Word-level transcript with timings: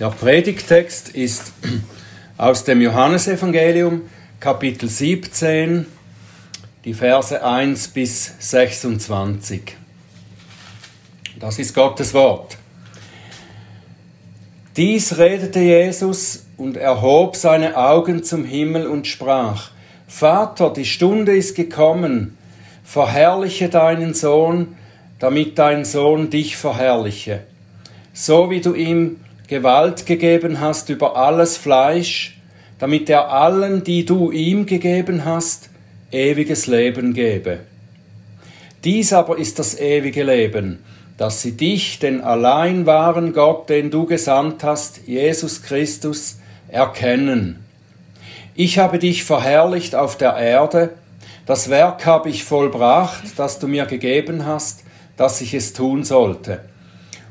Der 0.00 0.10
Predigtext 0.10 1.10
ist 1.10 1.52
aus 2.36 2.64
dem 2.64 2.80
Johannesevangelium, 2.80 4.02
Kapitel 4.40 4.88
17, 4.88 5.86
die 6.84 6.94
Verse 6.94 7.44
1 7.44 7.88
bis 7.88 8.34
26. 8.40 9.76
Das 11.38 11.60
ist 11.60 11.76
Gottes 11.76 12.12
Wort. 12.12 12.58
Dies 14.76 15.16
redete 15.16 15.60
Jesus 15.60 16.46
und 16.56 16.76
erhob 16.76 17.36
seine 17.36 17.76
Augen 17.76 18.24
zum 18.24 18.44
Himmel 18.44 18.88
und 18.88 19.06
sprach, 19.06 19.70
Vater, 20.08 20.72
die 20.72 20.86
Stunde 20.86 21.36
ist 21.36 21.54
gekommen, 21.54 22.36
verherrliche 22.82 23.68
deinen 23.68 24.12
Sohn, 24.12 24.74
damit 25.20 25.56
dein 25.60 25.84
Sohn 25.84 26.30
dich 26.30 26.56
verherrliche, 26.56 27.44
so 28.12 28.50
wie 28.50 28.60
du 28.60 28.74
ihm 28.74 29.20
Gewalt 29.46 30.06
gegeben 30.06 30.60
hast 30.60 30.88
über 30.88 31.16
alles 31.16 31.56
Fleisch, 31.56 32.38
damit 32.78 33.10
er 33.10 33.28
allen, 33.30 33.84
die 33.84 34.04
du 34.04 34.30
ihm 34.30 34.66
gegeben 34.66 35.24
hast, 35.24 35.68
ewiges 36.10 36.66
Leben 36.66 37.12
gebe. 37.12 37.60
Dies 38.84 39.12
aber 39.12 39.38
ist 39.38 39.58
das 39.58 39.78
ewige 39.78 40.22
Leben, 40.22 40.82
dass 41.16 41.42
sie 41.42 41.52
dich, 41.52 41.98
den 41.98 42.22
allein 42.22 42.86
wahren 42.86 43.32
Gott, 43.32 43.68
den 43.68 43.90
du 43.90 44.06
gesandt 44.06 44.64
hast, 44.64 45.06
Jesus 45.06 45.62
Christus, 45.62 46.38
erkennen. 46.68 47.64
Ich 48.54 48.78
habe 48.78 48.98
dich 48.98 49.24
verherrlicht 49.24 49.94
auf 49.94 50.16
der 50.16 50.36
Erde, 50.36 50.90
das 51.46 51.68
Werk 51.68 52.06
habe 52.06 52.30
ich 52.30 52.44
vollbracht, 52.44 53.38
das 53.38 53.58
du 53.58 53.68
mir 53.68 53.84
gegeben 53.84 54.46
hast, 54.46 54.84
dass 55.16 55.40
ich 55.42 55.52
es 55.52 55.74
tun 55.74 56.02
sollte. 56.04 56.60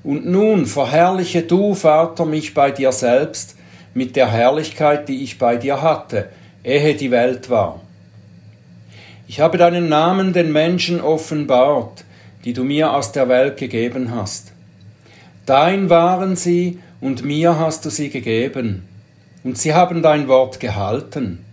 Und 0.03 0.25
nun 0.25 0.65
verherrliche 0.65 1.43
du, 1.43 1.73
Vater, 1.75 2.25
mich 2.25 2.53
bei 2.53 2.71
dir 2.71 2.91
selbst 2.91 3.55
mit 3.93 4.15
der 4.15 4.29
Herrlichkeit, 4.29 5.07
die 5.07 5.23
ich 5.23 5.37
bei 5.37 5.55
dir 5.55 5.81
hatte, 5.81 6.29
ehe 6.63 6.95
die 6.95 7.11
Welt 7.11 7.49
war. 7.49 7.79
Ich 9.27 9.39
habe 9.39 9.57
deinen 9.57 9.87
Namen 9.87 10.33
den 10.33 10.51
Menschen 10.51 10.99
offenbart, 10.99 12.03
die 12.43 12.53
du 12.53 12.63
mir 12.65 12.93
aus 12.93 13.13
der 13.13 13.29
Welt 13.29 13.57
gegeben 13.57 14.13
hast. 14.13 14.51
Dein 15.45 15.89
waren 15.89 16.35
sie, 16.35 16.79
und 16.99 17.23
mir 17.23 17.57
hast 17.57 17.85
du 17.85 17.89
sie 17.89 18.09
gegeben, 18.09 18.87
und 19.43 19.57
sie 19.57 19.73
haben 19.73 20.01
dein 20.01 20.27
Wort 20.27 20.59
gehalten. 20.59 21.43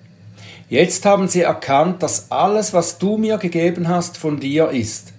Jetzt 0.69 1.05
haben 1.05 1.27
sie 1.29 1.43
erkannt, 1.43 2.03
dass 2.03 2.31
alles, 2.31 2.73
was 2.73 2.99
du 2.99 3.17
mir 3.17 3.39
gegeben 3.39 3.89
hast, 3.89 4.17
von 4.17 4.39
dir 4.39 4.71
ist 4.71 5.13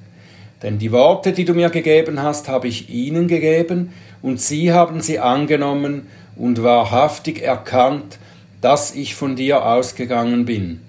denn 0.62 0.78
die 0.78 0.92
Worte, 0.92 1.34
die 1.34 1.46
du 1.46 1.54
mir 1.54 1.70
gegeben 1.70 2.22
hast, 2.22 2.48
habe 2.48 2.68
ich 2.68 2.90
ihnen 2.90 3.28
gegeben, 3.28 3.94
und 4.22 4.40
sie 4.40 4.72
haben 4.72 5.02
sie 5.02 5.20
angenommen 5.20 6.08
und 6.36 6.62
wahrhaftig 6.62 7.42
erkannt, 7.42 8.20
dass 8.62 8.94
ich 8.94 9.16
von 9.16 9.36
dir 9.36 9.66
ausgegangen 9.66 10.46
bin, 10.46 10.82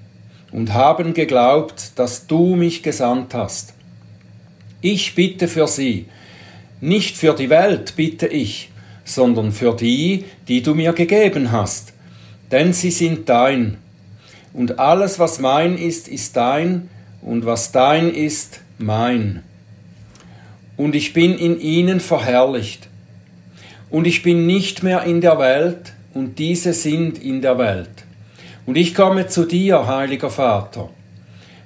und 0.51 0.75
haben 0.75 1.15
geglaubt, 1.15 1.93
dass 1.97 2.27
du 2.27 2.55
mich 2.55 2.83
gesandt 2.83 3.35
hast. 3.35 3.73
Ich 4.83 5.15
bitte 5.15 5.49
für 5.49 5.67
sie, 5.67 6.07
nicht 6.81 7.17
für 7.17 7.33
die 7.33 7.49
Welt 7.49 7.95
bitte 7.97 8.27
ich, 8.27 8.71
sondern 9.05 9.53
für 9.53 9.75
die, 9.75 10.25
die 10.49 10.63
du 10.63 10.75
mir 10.75 10.93
gegeben 10.93 11.51
hast, 11.51 11.95
denn 12.51 12.75
sie 12.75 12.91
sind 12.91 13.29
dein, 13.29 13.79
und 14.53 14.79
alles, 14.79 15.19
was 15.19 15.39
mein 15.39 15.79
ist, 15.79 16.09
ist 16.09 16.37
dein, 16.37 16.91
und 17.23 17.47
was 17.47 17.73
dein 17.73 18.13
ist, 18.13 18.61
mein 18.77 19.43
und 20.77 20.95
ich 20.95 21.13
bin 21.13 21.37
in 21.37 21.61
ihnen 21.61 22.01
verherrlicht. 22.01 22.89
Und 23.91 24.07
ich 24.07 24.23
bin 24.23 24.47
nicht 24.47 24.83
mehr 24.83 25.03
in 25.05 25.21
der 25.21 25.39
Welt, 25.39 25.93
und 26.15 26.39
diese 26.39 26.73
sind 26.73 27.23
in 27.23 27.41
der 27.41 27.59
Welt. 27.59 28.05
Und 28.67 28.77
ich 28.77 28.95
komme 28.95 29.27
zu 29.27 29.45
dir, 29.45 29.87
heiliger 29.87 30.31
Vater. 30.31 30.91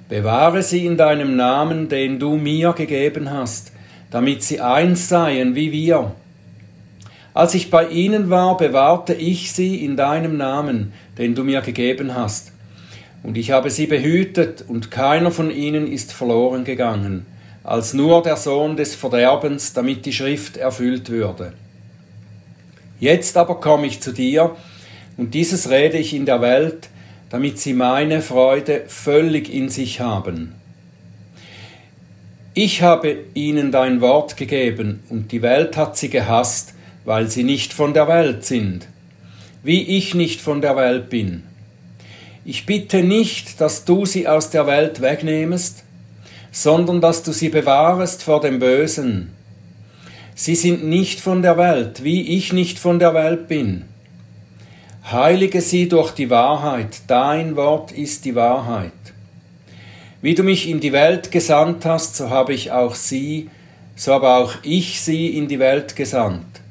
Bewahre 0.09 0.63
sie 0.63 0.85
in 0.85 0.97
deinem 0.97 1.35
Namen, 1.35 1.89
den 1.89 2.19
du 2.19 2.37
mir 2.37 2.73
gegeben 2.73 3.29
hast, 3.29 3.73
damit 4.09 4.43
sie 4.43 4.61
eins 4.61 5.09
seien 5.09 5.55
wie 5.55 5.71
wir. 5.71 6.13
Als 7.33 7.53
ich 7.53 7.69
bei 7.69 7.87
ihnen 7.89 8.29
war, 8.29 8.57
bewahrte 8.57 9.13
ich 9.13 9.51
sie 9.51 9.83
in 9.83 9.95
deinem 9.95 10.37
Namen, 10.37 10.93
den 11.17 11.35
du 11.35 11.43
mir 11.43 11.61
gegeben 11.61 12.15
hast. 12.15 12.51
Und 13.21 13.37
ich 13.37 13.51
habe 13.51 13.69
sie 13.69 13.85
behütet, 13.85 14.63
und 14.67 14.91
keiner 14.91 15.31
von 15.31 15.51
ihnen 15.51 15.91
ist 15.91 16.13
verloren 16.13 16.63
gegangen 16.63 17.25
als 17.67 17.93
nur 17.93 18.23
der 18.23 18.37
Sohn 18.37 18.77
des 18.77 18.95
Verderbens, 18.95 19.73
damit 19.73 20.05
die 20.05 20.13
Schrift 20.13 20.55
erfüllt 20.55 21.09
würde. 21.09 21.51
Jetzt 22.97 23.35
aber 23.35 23.55
komme 23.59 23.87
ich 23.87 23.99
zu 23.99 24.13
dir, 24.13 24.55
und 25.17 25.33
dieses 25.33 25.69
rede 25.69 25.97
ich 25.97 26.13
in 26.13 26.25
der 26.25 26.41
Welt, 26.41 26.87
damit 27.29 27.59
sie 27.59 27.73
meine 27.73 28.21
Freude 28.21 28.83
völlig 28.87 29.53
in 29.53 29.67
sich 29.67 29.99
haben. 29.99 30.55
Ich 32.53 32.81
habe 32.81 33.17
ihnen 33.33 33.73
dein 33.73 33.99
Wort 33.99 34.37
gegeben, 34.37 35.03
und 35.09 35.33
die 35.33 35.41
Welt 35.41 35.75
hat 35.75 35.97
sie 35.97 36.09
gehasst, 36.09 36.73
weil 37.03 37.27
sie 37.27 37.43
nicht 37.43 37.73
von 37.73 37.93
der 37.93 38.07
Welt 38.07 38.45
sind, 38.45 38.87
wie 39.61 39.97
ich 39.97 40.15
nicht 40.15 40.39
von 40.39 40.61
der 40.61 40.77
Welt 40.77 41.09
bin. 41.09 41.43
Ich 42.45 42.65
bitte 42.65 43.03
nicht, 43.03 43.59
dass 43.59 43.83
du 43.83 44.05
sie 44.05 44.25
aus 44.25 44.51
der 44.51 44.67
Welt 44.67 45.01
wegnehmest, 45.01 45.83
sondern 46.59 47.01
dass 47.01 47.21
du 47.21 47.33
sie 47.33 47.49
bewahrest 47.49 48.23
vor 48.23 48.41
dem 48.41 48.57
Bösen. 48.57 49.31
Sie 50.33 50.55
sind 50.55 50.85
nicht 50.85 51.19
von 51.19 51.43
der 51.43 51.55
Welt, 51.55 52.03
wie 52.03 52.35
ich 52.35 52.51
nicht 52.51 52.79
von 52.79 52.97
der 52.97 53.13
Welt 53.13 53.47
bin. 53.47 53.85
Heilige 55.11 55.61
sie 55.61 55.87
durch 55.87 56.13
die 56.13 56.31
Wahrheit, 56.31 57.01
dein 57.05 57.55
Wort 57.55 57.91
ist 57.91 58.25
die 58.25 58.33
Wahrheit. 58.33 58.91
Wie 60.23 60.33
du 60.33 60.41
mich 60.41 60.67
in 60.67 60.79
die 60.79 60.93
Welt 60.93 61.29
gesandt 61.29 61.85
hast, 61.85 62.15
so 62.15 62.31
habe 62.31 62.55
ich 62.55 62.71
auch 62.71 62.95
sie, 62.95 63.51
so 63.95 64.13
habe 64.13 64.29
auch 64.29 64.55
ich 64.63 64.99
sie 64.99 65.27
in 65.37 65.47
die 65.47 65.59
Welt 65.59 65.95
gesandt. 65.95 66.61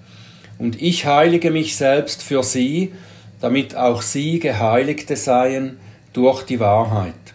Und 0.58 0.82
ich 0.82 1.06
heilige 1.06 1.52
mich 1.52 1.76
selbst 1.76 2.24
für 2.24 2.42
sie, 2.42 2.92
damit 3.40 3.76
auch 3.76 4.02
sie 4.02 4.40
Geheiligte 4.40 5.14
seien 5.14 5.78
durch 6.12 6.42
die 6.42 6.58
Wahrheit. 6.58 7.25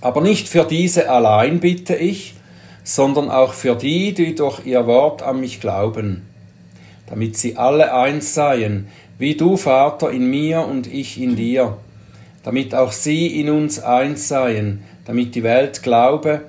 Aber 0.00 0.20
nicht 0.20 0.48
für 0.48 0.64
diese 0.64 1.10
allein 1.10 1.60
bitte 1.60 1.96
ich, 1.96 2.34
sondern 2.84 3.30
auch 3.30 3.52
für 3.52 3.74
die, 3.74 4.14
die 4.14 4.34
durch 4.34 4.64
ihr 4.64 4.86
Wort 4.86 5.22
an 5.22 5.40
mich 5.40 5.60
glauben, 5.60 6.26
damit 7.06 7.36
sie 7.36 7.56
alle 7.56 7.92
eins 7.94 8.34
seien, 8.34 8.88
wie 9.18 9.34
du, 9.34 9.56
Vater, 9.56 10.10
in 10.10 10.30
mir 10.30 10.60
und 10.60 10.86
ich 10.86 11.20
in 11.20 11.36
dir, 11.36 11.76
damit 12.44 12.74
auch 12.74 12.92
sie 12.92 13.40
in 13.40 13.50
uns 13.50 13.80
eins 13.80 14.28
seien, 14.28 14.84
damit 15.04 15.34
die 15.34 15.42
Welt 15.42 15.82
glaube, 15.82 16.42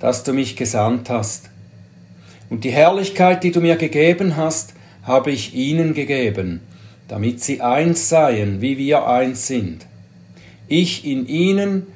dass 0.00 0.24
du 0.24 0.32
mich 0.32 0.56
gesandt 0.56 1.08
hast. 1.08 1.50
Und 2.50 2.64
die 2.64 2.70
Herrlichkeit, 2.70 3.42
die 3.44 3.52
du 3.52 3.60
mir 3.60 3.76
gegeben 3.76 4.36
hast, 4.36 4.74
habe 5.04 5.30
ich 5.30 5.54
ihnen 5.54 5.94
gegeben, 5.94 6.60
damit 7.08 7.42
sie 7.42 7.60
eins 7.60 8.08
seien, 8.08 8.60
wie 8.60 8.76
wir 8.76 9.06
eins 9.06 9.46
sind. 9.46 9.86
Ich 10.68 11.06
in 11.06 11.26
ihnen 11.26 11.86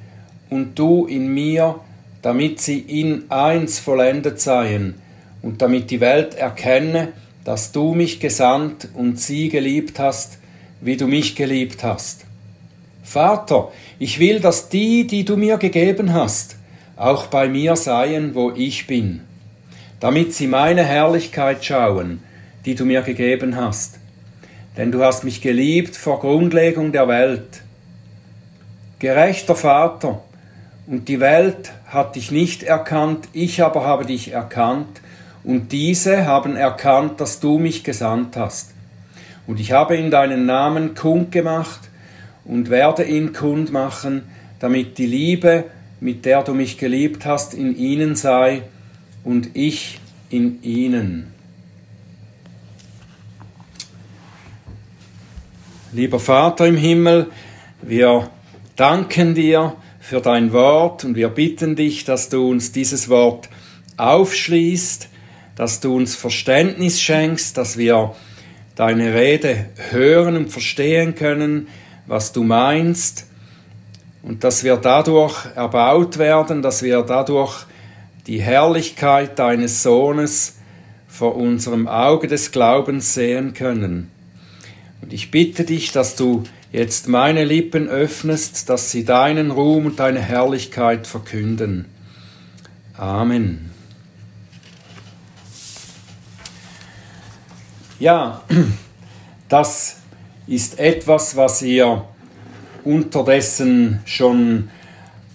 und 0.50 0.78
du 0.78 1.06
in 1.06 1.32
mir, 1.32 1.80
damit 2.22 2.60
sie 2.60 2.78
in 2.78 3.30
eins 3.30 3.78
vollendet 3.78 4.40
seien 4.40 4.96
und 5.42 5.62
damit 5.62 5.90
die 5.90 6.00
Welt 6.00 6.34
erkenne, 6.34 7.08
dass 7.44 7.72
du 7.72 7.94
mich 7.94 8.20
gesandt 8.20 8.88
und 8.94 9.18
sie 9.18 9.48
geliebt 9.48 9.98
hast, 9.98 10.38
wie 10.80 10.96
du 10.96 11.06
mich 11.06 11.36
geliebt 11.36 11.82
hast. 11.82 12.26
Vater, 13.02 13.72
ich 13.98 14.18
will, 14.18 14.40
dass 14.40 14.68
die, 14.68 15.06
die 15.06 15.24
du 15.24 15.36
mir 15.36 15.56
gegeben 15.56 16.12
hast, 16.12 16.56
auch 16.96 17.26
bei 17.26 17.48
mir 17.48 17.76
seien, 17.76 18.34
wo 18.34 18.52
ich 18.52 18.86
bin, 18.86 19.22
damit 20.00 20.34
sie 20.34 20.46
meine 20.46 20.84
Herrlichkeit 20.84 21.64
schauen, 21.64 22.22
die 22.66 22.74
du 22.74 22.84
mir 22.84 23.02
gegeben 23.02 23.56
hast. 23.56 23.98
Denn 24.76 24.92
du 24.92 25.02
hast 25.02 25.24
mich 25.24 25.40
geliebt 25.40 25.96
vor 25.96 26.20
Grundlegung 26.20 26.92
der 26.92 27.08
Welt. 27.08 27.62
Gerechter 28.98 29.56
Vater, 29.56 30.22
und 30.90 31.08
die 31.08 31.20
Welt 31.20 31.70
hat 31.86 32.16
dich 32.16 32.32
nicht 32.32 32.64
erkannt, 32.64 33.28
ich 33.32 33.62
aber 33.62 33.86
habe 33.86 34.04
dich 34.04 34.32
erkannt, 34.32 35.00
und 35.44 35.70
diese 35.70 36.26
haben 36.26 36.56
erkannt, 36.56 37.20
dass 37.20 37.38
du 37.38 37.58
mich 37.58 37.84
gesandt 37.84 38.36
hast. 38.36 38.74
Und 39.46 39.60
ich 39.60 39.70
habe 39.72 39.96
in 39.96 40.10
deinen 40.10 40.46
Namen 40.46 40.96
kund 40.96 41.30
gemacht 41.30 41.88
und 42.44 42.70
werde 42.70 43.04
ihn 43.04 43.32
kund 43.32 43.72
machen, 43.72 44.22
damit 44.58 44.98
die 44.98 45.06
Liebe, 45.06 45.64
mit 46.00 46.24
der 46.24 46.42
du 46.42 46.54
mich 46.54 46.76
geliebt 46.76 47.24
hast, 47.24 47.54
in 47.54 47.76
ihnen 47.76 48.16
sei 48.16 48.62
und 49.22 49.50
ich 49.54 50.00
in 50.28 50.60
ihnen. 50.62 51.32
Lieber 55.92 56.18
Vater 56.18 56.66
im 56.66 56.76
Himmel, 56.76 57.28
wir 57.80 58.28
danken 58.76 59.34
dir, 59.34 59.74
für 60.00 60.20
dein 60.20 60.52
Wort 60.52 61.04
und 61.04 61.14
wir 61.14 61.28
bitten 61.28 61.76
dich, 61.76 62.04
dass 62.04 62.30
du 62.30 62.50
uns 62.50 62.72
dieses 62.72 63.08
Wort 63.08 63.48
aufschließt, 63.98 65.08
dass 65.54 65.80
du 65.80 65.94
uns 65.94 66.16
Verständnis 66.16 67.00
schenkst, 67.00 67.56
dass 67.56 67.76
wir 67.76 68.14
deine 68.74 69.14
Rede 69.14 69.66
hören 69.90 70.36
und 70.36 70.48
verstehen 70.50 71.14
können, 71.14 71.68
was 72.06 72.32
du 72.32 72.42
meinst 72.42 73.26
und 74.22 74.42
dass 74.42 74.64
wir 74.64 74.76
dadurch 74.76 75.46
erbaut 75.54 76.16
werden, 76.16 76.62
dass 76.62 76.82
wir 76.82 77.02
dadurch 77.02 77.66
die 78.26 78.40
Herrlichkeit 78.40 79.38
deines 79.38 79.82
Sohnes 79.82 80.56
vor 81.08 81.36
unserem 81.36 81.88
Auge 81.88 82.26
des 82.26 82.52
Glaubens 82.52 83.12
sehen 83.12 83.52
können. 83.52 84.10
Und 85.02 85.12
ich 85.12 85.30
bitte 85.30 85.64
dich, 85.64 85.92
dass 85.92 86.16
du 86.16 86.44
jetzt 86.72 87.08
meine 87.08 87.44
Lippen 87.44 87.88
öffnest, 87.88 88.68
dass 88.68 88.90
sie 88.90 89.04
deinen 89.04 89.50
Ruhm 89.50 89.86
und 89.86 90.00
deine 90.00 90.20
Herrlichkeit 90.20 91.06
verkünden. 91.06 91.86
Amen. 92.96 93.70
Ja, 97.98 98.42
das 99.48 99.96
ist 100.46 100.78
etwas, 100.78 101.36
was 101.36 101.62
ihr 101.62 102.04
unterdessen 102.84 104.00
schon 104.04 104.70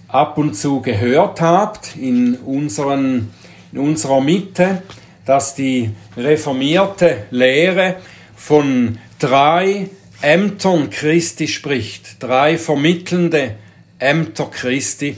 ab 0.08 0.38
und 0.38 0.54
zu 0.54 0.80
gehört 0.80 1.40
habt 1.40 1.96
in, 1.96 2.36
unseren, 2.36 3.30
in 3.72 3.78
unserer 3.78 4.20
Mitte, 4.20 4.82
dass 5.24 5.54
die 5.54 5.90
reformierte 6.16 7.24
Lehre 7.30 7.96
von 8.36 8.98
drei 9.18 9.90
Ämtern 10.22 10.90
Christi 10.90 11.46
spricht, 11.46 12.22
drei 12.22 12.56
vermittelnde 12.56 13.56
Ämter 13.98 14.46
Christi, 14.50 15.16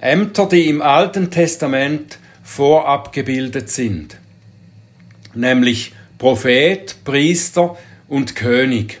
Ämter, 0.00 0.48
die 0.48 0.68
im 0.68 0.82
Alten 0.82 1.30
Testament 1.30 2.18
vorabgebildet 2.42 3.70
sind, 3.70 4.16
nämlich 5.34 5.92
Prophet, 6.18 6.96
Priester 7.04 7.76
und 8.08 8.34
König. 8.34 9.00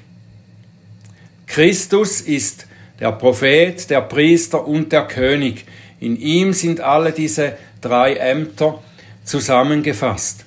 Christus 1.46 2.20
ist 2.20 2.66
der 3.00 3.12
Prophet, 3.12 3.90
der 3.90 4.00
Priester 4.02 4.66
und 4.66 4.92
der 4.92 5.06
König. 5.06 5.64
In 6.00 6.16
ihm 6.16 6.52
sind 6.52 6.80
alle 6.80 7.12
diese 7.12 7.58
drei 7.80 8.14
Ämter 8.14 8.82
zusammengefasst. 9.24 10.44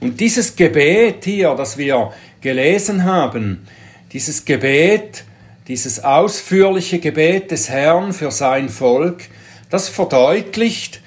Und 0.00 0.20
dieses 0.20 0.54
Gebet 0.54 1.24
hier, 1.24 1.54
das 1.54 1.78
wir 1.78 2.12
gelesen 2.40 3.04
haben, 3.04 3.66
dieses 4.12 4.44
Gebet, 4.44 5.24
dieses 5.68 6.04
ausführliche 6.04 6.98
Gebet 6.98 7.50
des 7.50 7.68
Herrn 7.68 8.12
für 8.12 8.30
sein 8.30 8.68
Volk, 8.68 9.24
das 9.70 9.88
verdeutlicht 9.88 11.00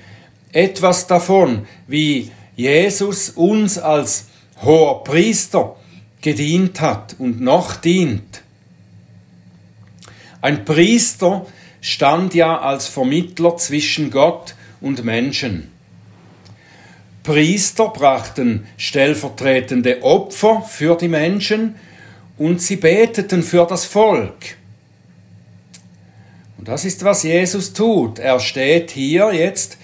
etwas 0.51 1.07
davon, 1.07 1.65
wie 1.87 2.31
Jesus 2.55 3.29
uns 3.29 3.77
als 3.77 4.25
hoher 4.61 5.03
Priester 5.03 5.75
gedient 6.21 6.81
hat 6.81 7.15
und 7.17 7.39
noch 7.39 7.77
dient. 7.77 8.41
Ein 10.41 10.65
Priester 10.65 11.45
stand 11.81 12.33
ja 12.33 12.59
als 12.59 12.87
Vermittler 12.87 13.55
zwischen 13.57 14.11
Gott 14.11 14.55
und 14.81 15.03
Menschen. 15.03 15.71
Priester 17.23 17.89
brachten 17.89 18.65
stellvertretende 18.77 20.01
Opfer 20.03 20.61
für 20.61 20.95
die 20.95 21.07
Menschen 21.07 21.75
und 22.39 22.61
sie 22.61 22.77
beteten 22.77 23.43
für 23.43 23.65
das 23.65 23.85
Volk. 23.85 24.57
Und 26.57 26.67
das 26.67 26.85
ist, 26.85 27.03
was 27.03 27.23
Jesus 27.23 27.73
tut. 27.73 28.19
Er 28.19 28.39
steht 28.39 28.91
hier 28.91 29.31
jetzt, 29.33 29.77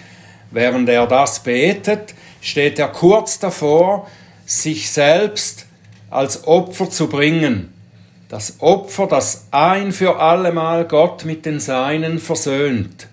während 0.50 0.88
er 0.88 1.06
das 1.06 1.42
betet, 1.42 2.14
steht 2.40 2.78
er 2.78 2.88
kurz 2.88 3.38
davor, 3.38 4.08
sich 4.46 4.90
selbst 4.90 5.66
als 6.10 6.46
Opfer 6.46 6.90
zu 6.90 7.08
bringen. 7.08 7.72
Das 8.28 8.60
Opfer, 8.60 9.06
das 9.06 9.46
ein 9.50 9.92
für 9.92 10.18
allemal 10.18 10.86
Gott 10.86 11.24
mit 11.24 11.46
den 11.46 11.60
Seinen 11.60 12.18
versöhnt. 12.18 13.06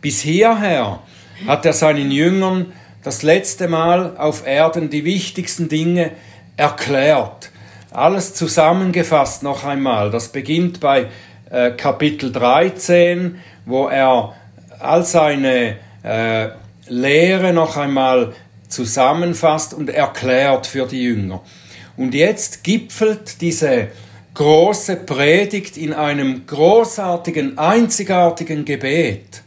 Bis 0.00 0.20
hierher 0.20 1.00
hat 1.46 1.66
er 1.66 1.72
seinen 1.72 2.10
Jüngern 2.10 2.72
das 3.02 3.22
letzte 3.22 3.68
Mal 3.68 4.16
auf 4.16 4.46
Erden 4.46 4.90
die 4.90 5.04
wichtigsten 5.04 5.68
Dinge 5.68 6.12
erklärt. 6.56 7.50
Alles 7.90 8.34
zusammengefasst 8.34 9.42
noch 9.42 9.64
einmal. 9.64 10.10
Das 10.10 10.28
beginnt 10.28 10.78
bei 10.78 11.08
äh, 11.50 11.72
Kapitel 11.72 12.30
13, 12.30 13.40
wo 13.66 13.88
er 13.88 14.34
all 14.78 15.04
seine 15.04 15.76
äh, 16.04 16.48
Lehre 16.86 17.52
noch 17.52 17.76
einmal 17.76 18.32
zusammenfasst 18.68 19.74
und 19.74 19.90
erklärt 19.90 20.68
für 20.68 20.86
die 20.86 21.02
Jünger. 21.02 21.42
Und 21.96 22.14
jetzt 22.14 22.62
gipfelt 22.62 23.40
diese 23.40 23.88
große 24.34 24.96
Predigt 24.96 25.76
in 25.76 25.92
einem 25.92 26.46
großartigen, 26.46 27.58
einzigartigen 27.58 28.64
Gebet. 28.64 29.42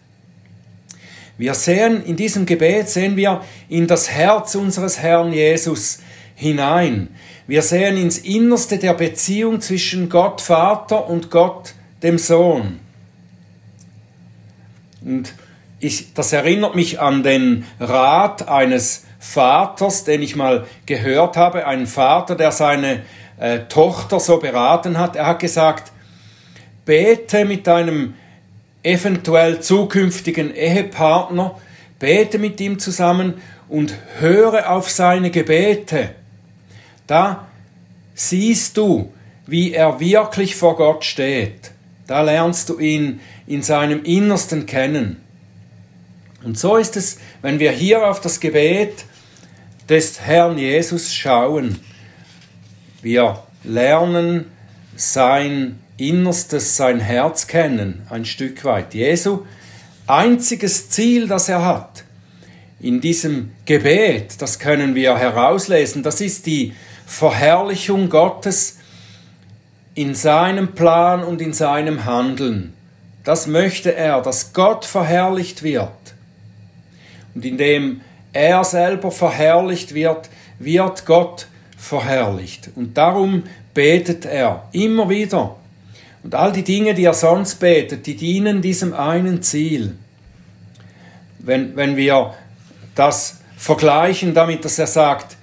Wir 1.38 1.54
sehen, 1.54 2.04
in 2.06 2.18
diesem 2.18 2.46
Gebet 2.46 2.90
sehen 2.90 3.16
wir 3.16 3.42
in 3.70 3.88
das 3.88 4.12
Herz 4.12 4.54
unseres 4.56 5.00
Herrn 5.00 5.32
Jesus 5.32 6.00
hinein. 6.36 7.08
Wir 7.46 7.62
sehen 7.62 7.98
ins 7.98 8.20
Innerste 8.20 8.78
der 8.78 8.94
Beziehung 8.94 9.60
zwischen 9.60 10.08
Gott 10.08 10.40
Vater 10.40 11.10
und 11.10 11.30
Gott 11.30 11.74
dem 12.02 12.18
Sohn. 12.18 12.80
Und 15.04 15.34
ich, 15.82 16.14
das 16.14 16.32
erinnert 16.32 16.76
mich 16.76 17.02
an 17.02 17.24
den 17.24 17.66
Rat 17.82 18.48
eines 18.48 19.04
Vaters, 19.20 20.06
den 20.06 20.22
ich 20.22 20.38
mal 20.38 20.66
gehört 20.86 21.36
habe, 21.36 21.68
ein 21.68 21.86
Vater, 21.86 22.36
der 22.36 22.52
seine 22.52 23.02
äh, 23.38 23.60
Tochter 23.68 24.22
so 24.22 24.38
beraten 24.38 24.98
hat. 24.98 25.18
Er 25.18 25.28
hat 25.28 25.40
gesagt, 25.40 25.92
bete 26.86 27.44
mit 27.44 27.68
deinem 27.68 28.14
eventuell 28.84 29.60
zukünftigen 29.60 30.56
Ehepartner, 30.56 31.60
bete 32.00 32.40
mit 32.40 32.62
ihm 32.62 32.80
zusammen 32.80 33.36
und 33.68 33.94
höre 34.20 34.70
auf 34.72 34.90
seine 34.90 35.30
Gebete. 35.30 36.12
Da 37.08 37.48
siehst 38.16 38.78
du, 38.78 39.12
wie 39.46 39.74
er 39.74 40.00
wirklich 40.00 40.56
vor 40.56 40.76
Gott 40.76 41.04
steht. 41.04 41.72
Da 42.08 42.22
lernst 42.22 42.70
du 42.70 42.80
ihn 42.80 43.20
in 43.48 43.62
seinem 43.62 44.04
Innersten 44.04 44.66
kennen. 44.66 45.22
Und 46.44 46.58
so 46.58 46.78
ist 46.78 46.98
es, 46.98 47.20
wenn 47.42 47.60
wir 47.60 47.72
hier 47.72 48.10
auf 48.10 48.20
das 48.20 48.40
Gebet 48.40 49.06
des 49.90 50.22
Herrn 50.22 50.58
Jesus 50.58 51.14
schauen. 51.14 51.80
Wir 53.02 53.44
lernen 53.64 54.52
sein 54.96 55.80
Innerstes, 55.98 56.76
sein 56.76 57.00
Herz 57.00 57.48
kennen, 57.48 58.06
ein 58.10 58.26
Stück 58.26 58.64
weit. 58.66 58.94
Jesu 58.94 59.46
einziges 60.08 60.90
Ziel, 60.90 61.28
das 61.28 61.50
er 61.50 61.66
hat 61.66 62.04
in 62.84 63.00
diesem 63.00 63.52
Gebet, 63.66 64.42
das 64.42 64.60
können 64.60 64.94
wir 64.94 65.18
herauslesen, 65.18 66.04
das 66.04 66.20
ist 66.20 66.46
die 66.46 66.74
Verherrlichung 67.06 68.10
Gottes 68.10 68.80
in 69.96 70.16
seinem 70.16 70.74
Plan 70.74 71.24
und 71.24 71.42
in 71.42 71.54
seinem 71.54 72.06
Handeln. 72.06 72.74
Das 73.24 73.48
möchte 73.48 73.96
er, 73.96 74.22
dass 74.22 74.54
Gott 74.54 74.86
verherrlicht 74.86 75.64
wird. 75.64 75.92
Und 77.36 77.46
indem 77.46 78.02
er 78.34 78.64
selber 78.64 79.12
verherrlicht 79.12 79.94
wird, 79.94 80.30
wird 80.60 81.06
Gott 81.06 81.48
verherrlicht. 81.78 82.70
Und 82.76 82.98
darum 82.98 83.44
betet 83.74 84.26
er 84.26 84.68
immer 84.72 85.10
wieder. 85.10 85.56
Und 86.24 86.36
all 86.36 86.52
die 86.52 86.64
Dinge, 86.64 86.94
die 86.94 87.06
er 87.06 87.14
sonst 87.14 87.56
betet, 87.56 88.08
die 88.08 88.16
dienen 88.16 88.62
diesem 88.62 88.94
einen 88.94 89.42
Ziel. 89.42 89.96
Wenn, 91.40 91.76
wenn 91.76 91.98
wir 91.98 92.34
das 92.96 93.42
vergleichen 93.58 94.34
damit, 94.34 94.64
dass 94.64 94.80
er 94.80 94.88
sagt, 94.88 95.38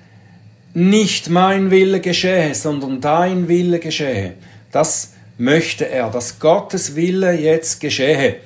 nicht 0.74 1.28
mein 1.28 1.70
Wille 1.70 2.00
geschehe, 2.00 2.54
sondern 2.54 3.00
dein 3.00 3.48
Wille 3.48 3.78
geschehe. 3.78 4.34
Das 4.72 5.12
möchte 5.38 5.88
er, 5.88 6.10
dass 6.10 6.38
Gottes 6.38 6.94
Wille 6.94 7.32
jetzt 7.32 7.80
geschehe. 7.80 8.36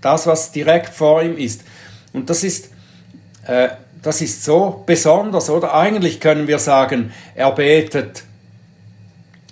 Das, 0.00 0.26
was 0.26 0.52
direkt 0.52 0.94
vor 0.94 1.22
ihm 1.22 1.36
ist. 1.36 1.62
Und 2.12 2.30
das 2.30 2.44
ist 2.44 2.70
äh, 3.46 3.68
das 4.02 4.20
ist 4.20 4.44
so 4.44 4.82
besonders, 4.86 5.50
oder? 5.50 5.74
Eigentlich 5.74 6.20
können 6.20 6.46
wir 6.46 6.58
sagen, 6.58 7.12
er 7.34 7.50
betet, 7.52 8.22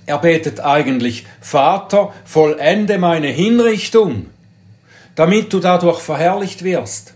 er 0.06 0.18
betet 0.18 0.60
eigentlich, 0.60 1.26
Vater, 1.40 2.12
vollende 2.24 2.98
meine 2.98 3.28
Hinrichtung, 3.28 4.26
damit 5.16 5.52
du 5.52 5.58
dadurch 5.58 6.00
verherrlicht 6.00 6.62
wirst. 6.62 7.14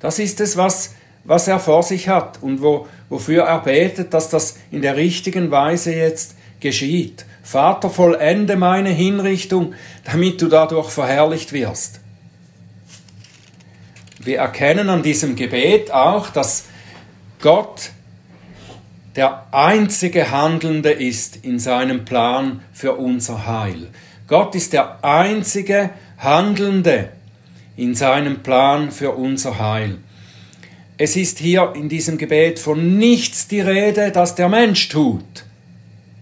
Das 0.00 0.18
ist 0.18 0.40
es, 0.40 0.56
was, 0.56 0.94
was 1.24 1.46
er 1.46 1.60
vor 1.60 1.82
sich 1.82 2.08
hat 2.08 2.38
und 2.42 2.62
wo, 2.62 2.86
wofür 3.08 3.44
er 3.44 3.60
betet, 3.60 4.14
dass 4.14 4.28
das 4.28 4.56
in 4.70 4.82
der 4.82 4.96
richtigen 4.96 5.50
Weise 5.50 5.94
jetzt 5.94 6.36
geschieht. 6.60 7.24
Vater, 7.42 7.90
vollende 7.90 8.56
meine 8.56 8.90
Hinrichtung, 8.90 9.74
damit 10.04 10.42
du 10.42 10.48
dadurch 10.48 10.90
verherrlicht 10.90 11.52
wirst. 11.52 12.00
Wir 14.18 14.38
erkennen 14.38 14.88
an 14.88 15.02
diesem 15.02 15.36
Gebet 15.36 15.92
auch, 15.92 16.30
dass 16.30 16.64
Gott 17.40 17.90
der 19.14 19.46
einzige 19.52 20.30
Handelnde 20.30 20.90
ist 20.90 21.44
in 21.44 21.58
seinem 21.58 22.04
Plan 22.04 22.60
für 22.72 22.94
unser 22.94 23.46
Heil. 23.46 23.88
Gott 24.26 24.54
ist 24.56 24.72
der 24.72 25.04
einzige 25.04 25.90
Handelnde 26.18 27.10
in 27.76 27.94
seinem 27.94 28.42
Plan 28.42 28.90
für 28.90 29.12
unser 29.12 29.58
Heil. 29.58 29.98
Es 30.98 31.16
ist 31.16 31.38
hier 31.38 31.74
in 31.76 31.88
diesem 31.88 32.16
Gebet 32.16 32.58
von 32.58 32.98
nichts 32.98 33.48
die 33.48 33.60
Rede, 33.60 34.10
das 34.12 34.34
der 34.34 34.48
Mensch 34.48 34.88
tut. 34.88 35.44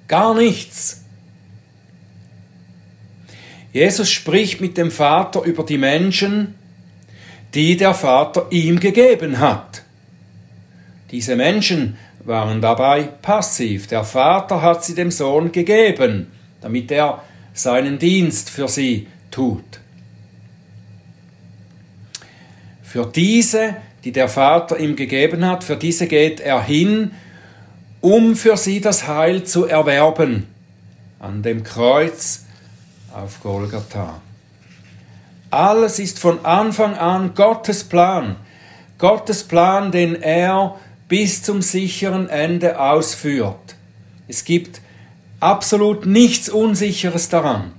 Gar 0.08 0.34
nichts. 0.34 1.04
Jesus 3.72 4.10
spricht 4.10 4.60
mit 4.60 4.76
dem 4.76 4.90
Vater 4.90 5.42
über 5.42 5.64
die 5.64 5.78
Menschen, 5.78 6.54
die 7.54 7.76
der 7.76 7.94
Vater 7.94 8.46
ihm 8.50 8.80
gegeben 8.80 9.38
hat. 9.38 9.82
Diese 11.10 11.36
Menschen 11.36 11.96
waren 12.24 12.60
dabei 12.60 13.02
passiv. 13.02 13.86
Der 13.86 14.04
Vater 14.04 14.62
hat 14.62 14.84
sie 14.84 14.94
dem 14.94 15.10
Sohn 15.10 15.52
gegeben, 15.52 16.32
damit 16.60 16.90
er 16.90 17.22
seinen 17.52 17.98
Dienst 17.98 18.50
für 18.50 18.68
sie 18.68 19.06
tut. 19.30 19.64
Für 22.82 23.06
diese, 23.06 23.76
die 24.04 24.12
der 24.12 24.28
Vater 24.28 24.78
ihm 24.78 24.96
gegeben 24.96 25.46
hat, 25.46 25.64
für 25.64 25.76
diese 25.76 26.06
geht 26.06 26.40
er 26.40 26.62
hin, 26.62 27.12
um 28.00 28.36
für 28.36 28.56
sie 28.56 28.80
das 28.80 29.08
Heil 29.08 29.44
zu 29.44 29.64
erwerben 29.64 30.46
an 31.18 31.42
dem 31.42 31.64
Kreuz 31.64 32.44
auf 33.14 33.40
Golgatha. 33.42 34.20
Alles 35.50 35.98
ist 35.98 36.18
von 36.18 36.44
Anfang 36.44 36.94
an 36.96 37.34
Gottes 37.34 37.84
Plan. 37.84 38.36
Gottes 38.98 39.44
Plan, 39.44 39.90
den 39.90 40.20
er 40.20 40.76
bis 41.08 41.42
zum 41.42 41.62
sicheren 41.62 42.28
Ende 42.28 42.78
ausführt. 42.78 43.76
Es 44.28 44.44
gibt 44.44 44.82
absolut 45.40 46.04
nichts 46.04 46.48
Unsicheres 46.48 47.28
daran. 47.30 47.72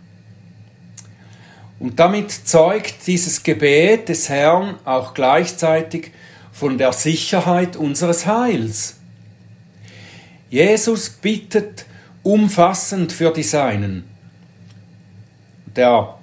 Und 1.85 1.99
damit 1.99 2.31
zeugt 2.31 3.05
dieses 3.05 3.43
Gebet 3.43 4.09
des 4.09 4.27
Herrn 4.27 4.79
auch 4.85 5.13
gleichzeitig 5.13 6.09
von 6.51 6.79
der 6.79 6.93
Sicherheit 6.93 7.75
unseres 7.75 8.25
Heils. 8.25 8.95
Jesus 10.49 11.11
bittet 11.11 11.85
umfassend 12.23 13.11
für 13.11 13.29
die 13.31 13.43
Seinen. 13.43 14.03
Der 15.75 16.15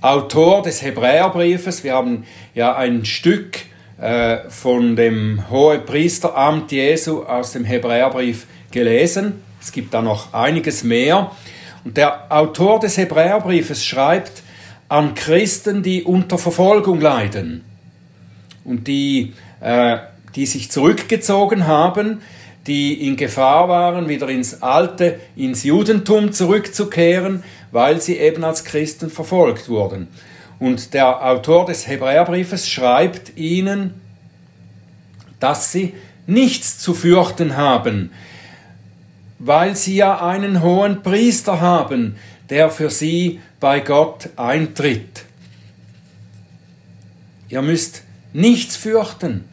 Autor 0.00 0.62
des 0.62 0.82
Hebräerbriefes, 0.82 1.84
wir 1.84 1.94
haben 1.94 2.24
ja 2.56 2.74
ein 2.74 3.04
Stück 3.04 3.60
äh, 4.00 4.38
von 4.48 4.96
dem 4.96 5.48
Hohepriesteramt 5.48 6.72
Jesu 6.72 7.22
aus 7.22 7.52
dem 7.52 7.64
Hebräerbrief 7.64 8.48
gelesen. 8.72 9.44
Es 9.60 9.70
gibt 9.70 9.94
da 9.94 10.02
noch 10.02 10.34
einiges 10.34 10.82
mehr. 10.82 11.30
Und 11.84 11.96
der 11.96 12.32
Autor 12.32 12.80
des 12.80 12.96
Hebräerbriefes 12.96 13.84
schreibt 13.84 14.42
an 14.88 15.14
Christen, 15.14 15.82
die 15.82 16.02
unter 16.02 16.38
Verfolgung 16.38 17.00
leiden 17.00 17.64
und 18.64 18.86
die, 18.86 19.34
äh, 19.60 19.98
die 20.34 20.46
sich 20.46 20.70
zurückgezogen 20.70 21.66
haben, 21.66 22.20
die 22.66 23.06
in 23.06 23.16
Gefahr 23.16 23.68
waren, 23.68 24.08
wieder 24.08 24.28
ins 24.28 24.62
alte, 24.62 25.18
ins 25.36 25.64
Judentum 25.64 26.32
zurückzukehren, 26.32 27.42
weil 27.72 28.00
sie 28.00 28.18
eben 28.18 28.44
als 28.44 28.64
Christen 28.64 29.10
verfolgt 29.10 29.68
wurden. 29.68 30.08
Und 30.58 30.92
der 30.92 31.24
Autor 31.24 31.66
des 31.66 31.86
Hebräerbriefes 31.86 32.68
schreibt 32.68 33.36
ihnen, 33.36 33.94
dass 35.40 35.72
sie 35.72 35.94
nichts 36.26 36.78
zu 36.78 36.94
fürchten 36.94 37.56
haben, 37.56 38.10
weil 39.38 39.76
sie 39.76 39.96
ja 39.96 40.26
einen 40.26 40.62
hohen 40.62 41.02
Priester 41.02 41.60
haben, 41.60 42.16
der 42.50 42.70
für 42.70 42.90
sie 42.90 43.40
bei 43.60 43.80
Gott 43.80 44.30
eintritt. 44.36 45.24
Ihr 47.48 47.62
müsst 47.62 48.02
nichts 48.32 48.76
fürchten. 48.76 49.44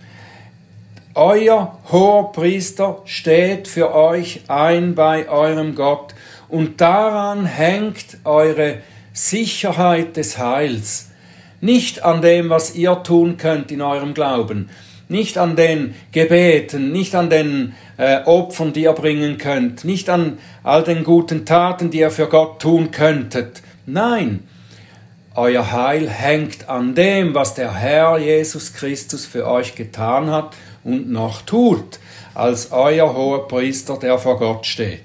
Euer 1.13 1.79
hoher 1.91 2.33
Priester 2.33 3.01
steht 3.05 3.69
für 3.69 3.95
euch 3.95 4.41
ein 4.49 4.95
bei 4.95 5.29
eurem 5.29 5.75
Gott 5.75 6.13
und 6.49 6.81
daran 6.81 7.45
hängt 7.45 8.17
eure 8.25 8.79
Sicherheit 9.13 10.17
des 10.17 10.37
Heils, 10.37 11.11
nicht 11.61 12.03
an 12.03 12.21
dem, 12.21 12.49
was 12.49 12.75
ihr 12.75 13.01
tun 13.03 13.37
könnt 13.37 13.71
in 13.71 13.81
eurem 13.81 14.13
Glauben, 14.13 14.69
nicht 15.07 15.37
an 15.37 15.55
den 15.55 15.95
Gebeten, 16.11 16.91
nicht 16.91 17.15
an 17.15 17.29
den 17.29 17.75
äh, 17.97 18.23
Opfern, 18.25 18.73
die 18.73 18.83
ihr 18.83 18.93
bringen 18.93 19.37
könnt, 19.37 19.85
nicht 19.85 20.09
an 20.09 20.37
all 20.63 20.83
den 20.83 21.03
guten 21.03 21.45
Taten, 21.45 21.91
die 21.91 21.99
ihr 21.99 22.11
für 22.11 22.27
Gott 22.27 22.61
tun 22.61 22.91
könntet. 22.91 23.61
Nein, 23.85 24.47
euer 25.35 25.71
Heil 25.71 26.09
hängt 26.09 26.69
an 26.69 26.95
dem, 26.95 27.33
was 27.35 27.55
der 27.55 27.73
Herr 27.73 28.17
Jesus 28.17 28.73
Christus 28.73 29.25
für 29.25 29.47
euch 29.47 29.75
getan 29.75 30.29
hat 30.29 30.55
und 30.83 31.11
noch 31.11 31.41
tut, 31.41 31.99
als 32.33 32.71
euer 32.71 33.13
hoher 33.13 33.47
Priester, 33.47 33.97
der 33.97 34.17
vor 34.17 34.39
Gott 34.39 34.65
steht. 34.65 35.03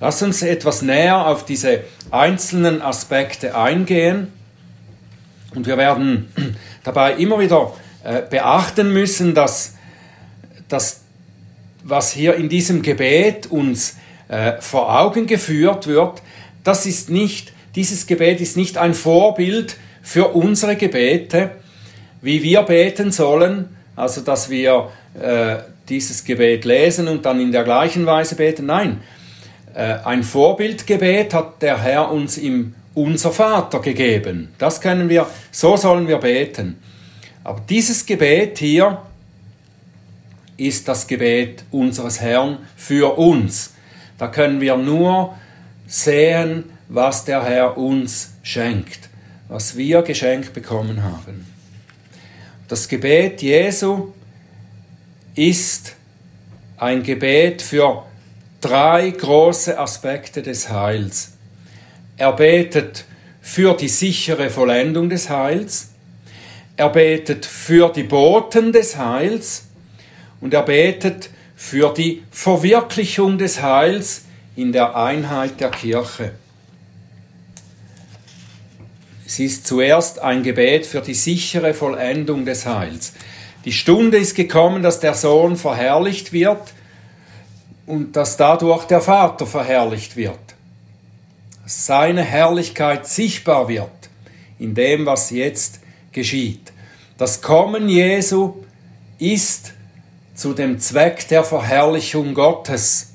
Lass 0.00 0.22
uns 0.22 0.42
etwas 0.42 0.82
näher 0.82 1.26
auf 1.26 1.44
diese 1.44 1.84
einzelnen 2.10 2.82
Aspekte 2.82 3.56
eingehen 3.56 4.32
und 5.54 5.66
wir 5.66 5.76
werden 5.78 6.28
dabei 6.84 7.14
immer 7.14 7.38
wieder 7.38 7.72
äh, 8.04 8.22
beachten 8.22 8.92
müssen, 8.92 9.34
dass, 9.34 9.74
dass 10.68 11.05
was 11.88 12.12
hier 12.12 12.34
in 12.34 12.48
diesem 12.48 12.82
Gebet 12.82 13.46
uns 13.46 13.96
äh, 14.28 14.54
vor 14.60 15.00
Augen 15.00 15.26
geführt 15.26 15.86
wird, 15.86 16.20
das 16.64 16.84
ist 16.84 17.10
nicht, 17.10 17.52
dieses 17.76 18.06
Gebet 18.06 18.40
ist 18.40 18.56
nicht 18.56 18.76
ein 18.76 18.92
Vorbild 18.92 19.76
für 20.02 20.34
unsere 20.34 20.76
Gebete, 20.76 21.50
wie 22.22 22.42
wir 22.42 22.62
beten 22.62 23.12
sollen, 23.12 23.76
also 23.94 24.20
dass 24.20 24.50
wir 24.50 24.90
äh, 25.20 25.58
dieses 25.88 26.24
Gebet 26.24 26.64
lesen 26.64 27.06
und 27.06 27.24
dann 27.24 27.40
in 27.40 27.52
der 27.52 27.62
gleichen 27.62 28.04
Weise 28.04 28.34
beten. 28.34 28.66
Nein, 28.66 29.00
äh, 29.74 29.98
ein 30.04 30.24
Vorbildgebet 30.24 31.34
hat 31.34 31.62
der 31.62 31.80
Herr 31.80 32.10
uns 32.10 32.36
im 32.36 32.74
Unser 32.94 33.30
Vater 33.30 33.78
gegeben. 33.78 34.48
Das 34.58 34.80
können 34.80 35.08
wir, 35.08 35.26
so 35.52 35.76
sollen 35.76 36.08
wir 36.08 36.18
beten. 36.18 36.78
Aber 37.44 37.60
dieses 37.68 38.06
Gebet 38.06 38.58
hier 38.58 39.02
ist 40.56 40.88
das 40.88 41.06
Gebet 41.06 41.64
unseres 41.70 42.20
Herrn 42.20 42.58
für 42.76 43.18
uns. 43.18 43.74
Da 44.18 44.28
können 44.28 44.60
wir 44.60 44.76
nur 44.76 45.36
sehen, 45.86 46.64
was 46.88 47.24
der 47.24 47.44
Herr 47.44 47.76
uns 47.76 48.32
schenkt, 48.42 49.08
was 49.48 49.76
wir 49.76 50.02
geschenkt 50.02 50.52
bekommen 50.52 51.02
haben. 51.02 51.46
Das 52.68 52.88
Gebet 52.88 53.42
Jesu 53.42 54.12
ist 55.34 55.94
ein 56.78 57.02
Gebet 57.02 57.62
für 57.62 58.04
drei 58.60 59.10
große 59.10 59.78
Aspekte 59.78 60.42
des 60.42 60.70
Heils. 60.70 61.32
Er 62.16 62.32
betet 62.32 63.04
für 63.40 63.76
die 63.76 63.88
sichere 63.88 64.50
Vollendung 64.50 65.08
des 65.08 65.30
Heils, 65.30 65.90
er 66.76 66.88
betet 66.90 67.46
für 67.46 67.90
die 67.90 68.02
Boten 68.02 68.72
des 68.72 68.96
Heils 68.96 69.65
und 70.40 70.54
er 70.54 70.62
betet 70.62 71.30
für 71.54 71.92
die 71.92 72.22
Verwirklichung 72.30 73.38
des 73.38 73.62
Heils 73.62 74.22
in 74.54 74.72
der 74.72 74.96
Einheit 74.96 75.60
der 75.60 75.70
Kirche. 75.70 76.32
Es 79.26 79.40
ist 79.40 79.66
zuerst 79.66 80.20
ein 80.20 80.42
Gebet 80.42 80.86
für 80.86 81.00
die 81.00 81.14
sichere 81.14 81.74
Vollendung 81.74 82.44
des 82.44 82.64
Heils. 82.64 83.12
Die 83.64 83.72
Stunde 83.72 84.18
ist 84.18 84.36
gekommen, 84.36 84.82
dass 84.82 85.00
der 85.00 85.14
Sohn 85.14 85.56
verherrlicht 85.56 86.32
wird 86.32 86.72
und 87.86 88.14
dass 88.14 88.36
dadurch 88.36 88.84
der 88.84 89.00
Vater 89.00 89.46
verherrlicht 89.46 90.16
wird. 90.16 90.38
Seine 91.64 92.22
Herrlichkeit 92.22 93.08
sichtbar 93.08 93.68
wird 93.68 93.90
in 94.58 94.74
dem, 94.74 95.06
was 95.06 95.30
jetzt 95.30 95.80
geschieht. 96.12 96.72
Das 97.18 97.42
Kommen 97.42 97.88
Jesu 97.88 98.54
ist 99.18 99.72
zu 100.36 100.52
dem 100.52 100.78
Zweck 100.78 101.26
der 101.28 101.42
Verherrlichung 101.42 102.34
Gottes. 102.34 103.14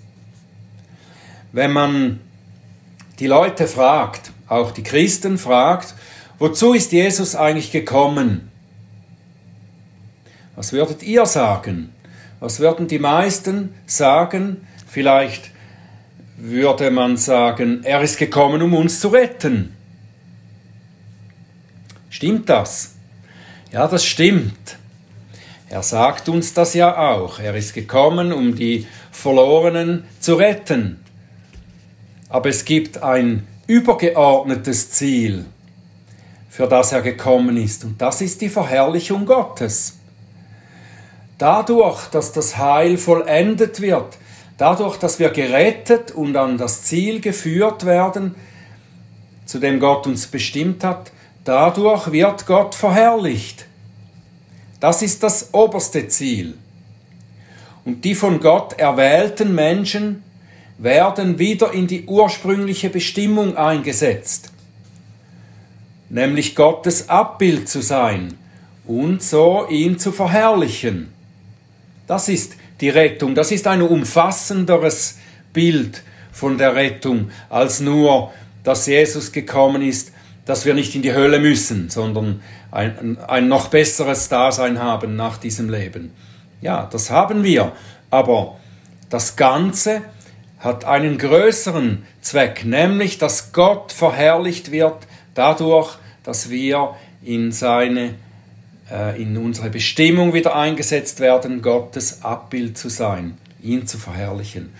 Wenn 1.53 1.71
man 1.71 2.19
die 3.19 3.27
Leute 3.27 3.67
fragt, 3.67 4.31
auch 4.47 4.71
die 4.71 4.83
Christen 4.83 5.37
fragt, 5.37 5.93
wozu 6.39 6.73
ist 6.73 6.91
Jesus 6.91 7.35
eigentlich 7.35 7.71
gekommen? 7.71 8.49
Was 10.55 10.73
würdet 10.73 11.03
ihr 11.03 11.25
sagen? 11.25 11.93
Was 12.39 12.59
würden 12.59 12.87
die 12.87 12.99
meisten 12.99 13.75
sagen? 13.85 14.67
Vielleicht 14.87 15.51
würde 16.37 16.89
man 16.89 17.17
sagen, 17.17 17.83
er 17.83 18.01
ist 18.01 18.17
gekommen, 18.17 18.63
um 18.63 18.73
uns 18.73 18.99
zu 18.99 19.09
retten. 19.09 19.75
Stimmt 22.09 22.49
das? 22.49 22.95
Ja, 23.71 23.87
das 23.87 24.03
stimmt. 24.03 24.80
Er 25.71 25.83
sagt 25.83 26.27
uns 26.27 26.53
das 26.53 26.73
ja 26.73 26.97
auch. 26.97 27.39
Er 27.39 27.55
ist 27.55 27.73
gekommen, 27.73 28.33
um 28.33 28.55
die 28.55 28.85
Verlorenen 29.09 30.03
zu 30.19 30.35
retten. 30.35 30.99
Aber 32.27 32.49
es 32.49 32.65
gibt 32.65 33.01
ein 33.01 33.47
übergeordnetes 33.67 34.91
Ziel, 34.91 35.45
für 36.49 36.67
das 36.67 36.91
er 36.91 37.01
gekommen 37.01 37.55
ist, 37.55 37.85
und 37.85 38.01
das 38.01 38.19
ist 38.19 38.41
die 38.41 38.49
Verherrlichung 38.49 39.25
Gottes. 39.25 39.97
Dadurch, 41.37 42.07
dass 42.07 42.33
das 42.33 42.57
Heil 42.57 42.97
vollendet 42.97 43.79
wird, 43.79 44.17
dadurch, 44.57 44.97
dass 44.97 45.19
wir 45.19 45.29
gerettet 45.29 46.11
und 46.11 46.35
an 46.35 46.57
das 46.57 46.83
Ziel 46.83 47.21
geführt 47.21 47.85
werden, 47.85 48.35
zu 49.45 49.57
dem 49.57 49.79
Gott 49.79 50.05
uns 50.05 50.27
bestimmt 50.27 50.83
hat, 50.83 51.13
dadurch 51.45 52.11
wird 52.11 52.45
Gott 52.45 52.75
verherrlicht. 52.75 53.70
Das 54.81 55.03
ist 55.03 55.23
das 55.23 55.53
oberste 55.53 56.07
Ziel. 56.09 56.55
Und 57.85 58.03
die 58.03 58.15
von 58.15 58.39
Gott 58.39 58.77
erwählten 58.79 59.55
Menschen 59.55 60.23
werden 60.79 61.37
wieder 61.37 61.71
in 61.71 61.85
die 61.85 62.05
ursprüngliche 62.05 62.89
Bestimmung 62.89 63.55
eingesetzt, 63.55 64.51
nämlich 66.09 66.55
Gottes 66.55 67.09
Abbild 67.09 67.69
zu 67.69 67.81
sein 67.81 68.33
und 68.85 69.21
so 69.21 69.67
ihn 69.69 69.99
zu 69.99 70.11
verherrlichen. 70.11 71.13
Das 72.07 72.27
ist 72.27 72.53
die 72.81 72.89
Rettung, 72.89 73.35
das 73.35 73.51
ist 73.51 73.67
ein 73.67 73.83
umfassenderes 73.83 75.19
Bild 75.53 76.01
von 76.31 76.57
der 76.57 76.75
Rettung 76.75 77.29
als 77.49 77.79
nur, 77.79 78.31
dass 78.63 78.87
Jesus 78.87 79.31
gekommen 79.31 79.83
ist, 79.83 80.11
dass 80.45 80.65
wir 80.65 80.73
nicht 80.73 80.95
in 80.95 81.03
die 81.03 81.13
Hölle 81.13 81.39
müssen, 81.39 81.91
sondern 81.91 82.41
ein, 82.71 83.17
ein 83.27 83.47
noch 83.47 83.67
besseres 83.67 84.29
Dasein 84.29 84.79
haben 84.79 85.15
nach 85.15 85.37
diesem 85.37 85.69
Leben. 85.69 86.13
Ja, 86.61 86.87
das 86.91 87.11
haben 87.11 87.43
wir, 87.43 87.73
aber 88.09 88.57
das 89.09 89.35
Ganze 89.35 90.01
hat 90.59 90.85
einen 90.85 91.17
größeren 91.17 92.05
Zweck, 92.21 92.65
nämlich 92.65 93.17
dass 93.17 93.51
Gott 93.51 93.91
verherrlicht 93.91 94.71
wird 94.71 95.07
dadurch, 95.33 95.97
dass 96.23 96.49
wir 96.49 96.95
in 97.23 97.51
seine 97.51 98.15
äh, 98.91 99.21
in 99.21 99.37
unsere 99.37 99.69
Bestimmung 99.69 100.33
wieder 100.33 100.55
eingesetzt 100.55 101.19
werden, 101.19 101.61
Gottes 101.61 102.23
Abbild 102.23 102.77
zu 102.77 102.89
sein, 102.89 103.37
ihn 103.61 103.87
zu 103.87 103.97
verherrlichen. 103.97 104.71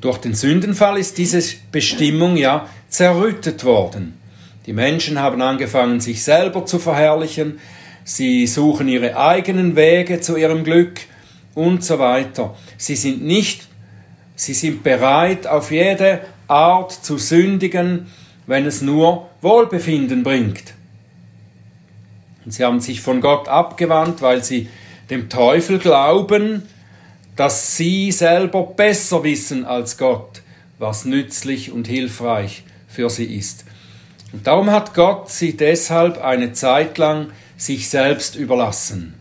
Durch 0.00 0.18
den 0.18 0.34
Sündenfall 0.34 0.98
ist 0.98 1.18
diese 1.18 1.42
Bestimmung 1.70 2.36
ja 2.36 2.68
zerrüttet 2.88 3.64
worden. 3.64 4.18
Die 4.66 4.72
Menschen 4.72 5.18
haben 5.18 5.42
angefangen, 5.42 6.00
sich 6.00 6.22
selber 6.22 6.64
zu 6.66 6.78
verherrlichen, 6.78 7.58
sie 8.04 8.46
suchen 8.46 8.88
ihre 8.88 9.16
eigenen 9.16 9.74
Wege 9.74 10.20
zu 10.20 10.36
ihrem 10.36 10.62
Glück 10.62 11.00
und 11.54 11.84
so 11.84 11.98
weiter. 11.98 12.54
Sie 12.76 12.96
sind 12.96 13.24
nicht, 13.24 13.66
sie 14.36 14.54
sind 14.54 14.82
bereit, 14.82 15.46
auf 15.46 15.70
jede 15.72 16.20
Art 16.46 16.92
zu 16.92 17.18
sündigen, 17.18 18.06
wenn 18.46 18.66
es 18.66 18.82
nur 18.82 19.30
Wohlbefinden 19.40 20.22
bringt. 20.22 20.74
Und 22.44 22.52
sie 22.52 22.64
haben 22.64 22.80
sich 22.80 23.00
von 23.00 23.20
Gott 23.20 23.48
abgewandt, 23.48 24.22
weil 24.22 24.42
sie 24.44 24.68
dem 25.10 25.28
Teufel 25.28 25.78
glauben, 25.78 26.62
dass 27.36 27.76
sie 27.76 28.12
selber 28.12 28.64
besser 28.64 29.24
wissen 29.24 29.64
als 29.64 29.96
Gott, 29.96 30.42
was 30.78 31.04
nützlich 31.04 31.72
und 31.72 31.86
hilfreich 31.86 32.64
für 32.88 33.08
sie 33.10 33.36
ist. 33.36 33.64
Und 34.32 34.46
darum 34.46 34.70
hat 34.70 34.94
Gott 34.94 35.30
sie 35.30 35.56
deshalb 35.56 36.22
eine 36.22 36.52
Zeit 36.52 36.98
lang 36.98 37.30
sich 37.56 37.88
selbst 37.88 38.34
überlassen. 38.36 39.14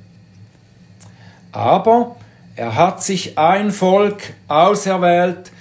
Aber 1.52 2.16
er 2.56 2.76
hat 2.76 3.04
sich 3.04 3.38
ein 3.38 3.72
Volk 3.72 4.34
auserwählt, 4.48 5.52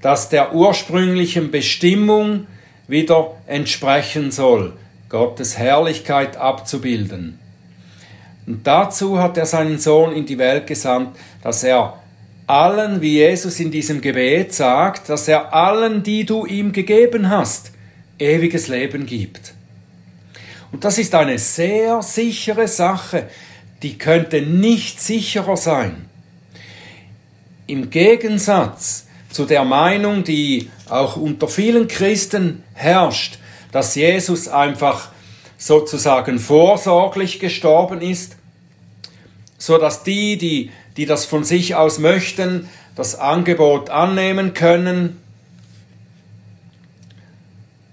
das 0.00 0.28
der 0.28 0.54
ursprünglichen 0.54 1.50
Bestimmung 1.50 2.46
wieder 2.88 3.32
entsprechen 3.46 4.30
soll, 4.30 4.74
Gottes 5.08 5.58
Herrlichkeit 5.58 6.36
abzubilden. 6.36 7.38
Und 8.46 8.66
dazu 8.66 9.18
hat 9.18 9.38
er 9.38 9.46
seinen 9.46 9.78
Sohn 9.78 10.12
in 10.12 10.26
die 10.26 10.38
Welt 10.38 10.66
gesandt, 10.66 11.16
dass 11.42 11.64
er 11.64 11.94
allen, 12.46 13.00
wie 13.00 13.14
Jesus 13.14 13.58
in 13.58 13.70
diesem 13.70 14.02
Gebet 14.02 14.52
sagt, 14.52 15.08
dass 15.08 15.28
er 15.28 15.54
allen, 15.54 16.02
die 16.02 16.26
du 16.26 16.44
ihm 16.44 16.72
gegeben 16.72 17.30
hast, 17.30 17.72
ewiges 18.18 18.68
Leben 18.68 19.06
gibt. 19.06 19.54
Und 20.72 20.84
das 20.84 20.98
ist 20.98 21.14
eine 21.14 21.38
sehr 21.38 22.02
sichere 22.02 22.68
Sache, 22.68 23.28
die 23.82 23.98
könnte 23.98 24.42
nicht 24.42 25.00
sicherer 25.00 25.56
sein. 25.56 26.08
Im 27.66 27.90
Gegensatz 27.90 29.06
zu 29.30 29.44
der 29.44 29.64
Meinung, 29.64 30.24
die 30.24 30.70
auch 30.88 31.16
unter 31.16 31.48
vielen 31.48 31.88
Christen 31.88 32.62
herrscht, 32.74 33.38
dass 33.72 33.94
Jesus 33.94 34.48
einfach 34.48 35.10
sozusagen 35.58 36.38
vorsorglich 36.38 37.40
gestorben 37.40 38.00
ist, 38.00 38.36
so 39.58 39.78
dass 39.78 40.02
die, 40.02 40.36
die, 40.36 40.70
die 40.96 41.06
das 41.06 41.24
von 41.24 41.42
sich 41.42 41.74
aus 41.74 41.98
möchten, 41.98 42.68
das 42.94 43.18
Angebot 43.18 43.90
annehmen 43.90 44.54
können, 44.54 45.20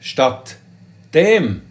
Statt 0.01 0.57
dem 1.13 1.61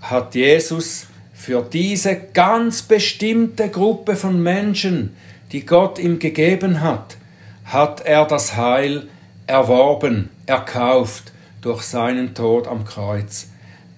hat 0.00 0.34
Jesus 0.34 1.06
für 1.34 1.62
diese 1.62 2.16
ganz 2.32 2.80
bestimmte 2.80 3.68
Gruppe 3.68 4.16
von 4.16 4.42
Menschen, 4.42 5.14
die 5.52 5.66
Gott 5.66 5.98
ihm 5.98 6.18
gegeben 6.18 6.80
hat, 6.80 7.18
hat 7.66 8.00
er 8.06 8.24
das 8.24 8.56
Heil 8.56 9.08
erworben, 9.46 10.30
erkauft 10.46 11.32
durch 11.60 11.82
seinen 11.82 12.34
Tod 12.34 12.66
am 12.66 12.86
Kreuz. 12.86 13.48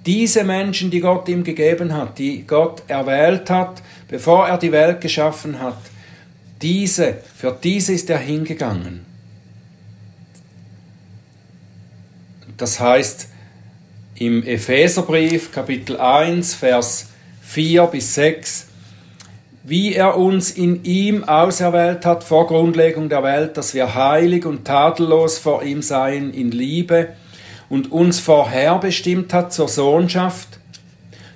Diese 0.05 0.43
Menschen, 0.43 0.91
die 0.91 1.01
Gott 1.01 1.29
ihm 1.29 1.45
gegeben 1.45 1.95
hat, 1.95 2.19
die 2.19 2.45
Gott 2.45 2.83
erwählt 2.89 3.49
hat, 3.49 3.81
bevor 4.09 4.49
er 4.49 4.59
die 4.59 4.73
Welt 4.73 5.01
geschaffen 5.01 5.61
hat, 5.61 5.79
diese, 6.61 7.19
für 7.37 7.57
diese 7.63 7.93
ist 7.93 8.11
er 8.11 8.19
hingegangen. 8.19 9.12
Das 12.57 12.81
heißt, 12.81 13.29
im 14.15 14.45
Epheserbrief 14.45 15.53
Kapitel 15.53 15.99
1, 15.99 16.55
Vers 16.55 17.09
4 17.43 17.87
bis 17.87 18.15
6, 18.15 18.67
wie 19.65 19.95
er 19.95 20.17
uns 20.17 20.51
in 20.51 20.85
ihm 20.85 21.25
auserwählt 21.25 22.05
hat 22.05 22.25
vor 22.25 22.47
Grundlegung 22.47 23.09
der 23.09 23.23
Welt, 23.23 23.57
dass 23.57 23.75
wir 23.75 23.95
heilig 23.95 24.45
und 24.45 24.65
tadellos 24.65 25.39
vor 25.39 25.63
ihm 25.63 25.83
seien 25.83 26.35
in 26.35 26.51
Liebe 26.51 27.11
und 27.69 27.91
uns 27.93 28.19
vorherbestimmt 28.19 29.33
hat 29.33 29.53
zur 29.53 29.69
Sohnschaft 29.69 30.61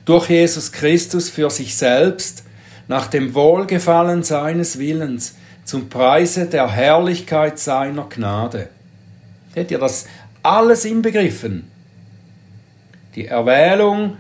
durch 0.05 0.29
Jesus 0.29 0.72
Christus 0.72 1.29
für 1.29 1.50
sich 1.50 1.76
selbst, 1.76 2.44
nach 2.88 3.09
dem 3.09 3.35
Wohlgefallen 3.35 4.22
seines 4.22 4.79
Willens, 4.79 5.35
zum 5.64 5.88
Preise 5.88 6.46
der 6.46 6.70
Herrlichkeit 6.70 7.59
seiner 7.59 8.05
Gnade. 8.09 8.68
Seht 9.55 9.72
ihr 9.72 9.79
das 9.79 10.07
alles 10.46 10.85
inbegriffen. 10.85 11.70
Die 13.14 13.26
Erwählung, 13.26 14.16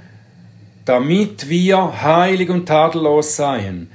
damit 0.84 1.48
wir 1.48 2.02
heilig 2.02 2.48
und 2.50 2.66
tadellos 2.66 3.36
seien 3.36 3.90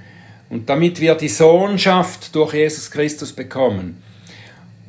und 0.50 0.70
damit 0.70 1.00
wir 1.00 1.15
die 1.15 1.30
Sohnschaft 1.30 2.36
durch 2.36 2.54
Jesus 2.54 2.91
Christus 2.91 3.34
bekommen. 3.34 4.02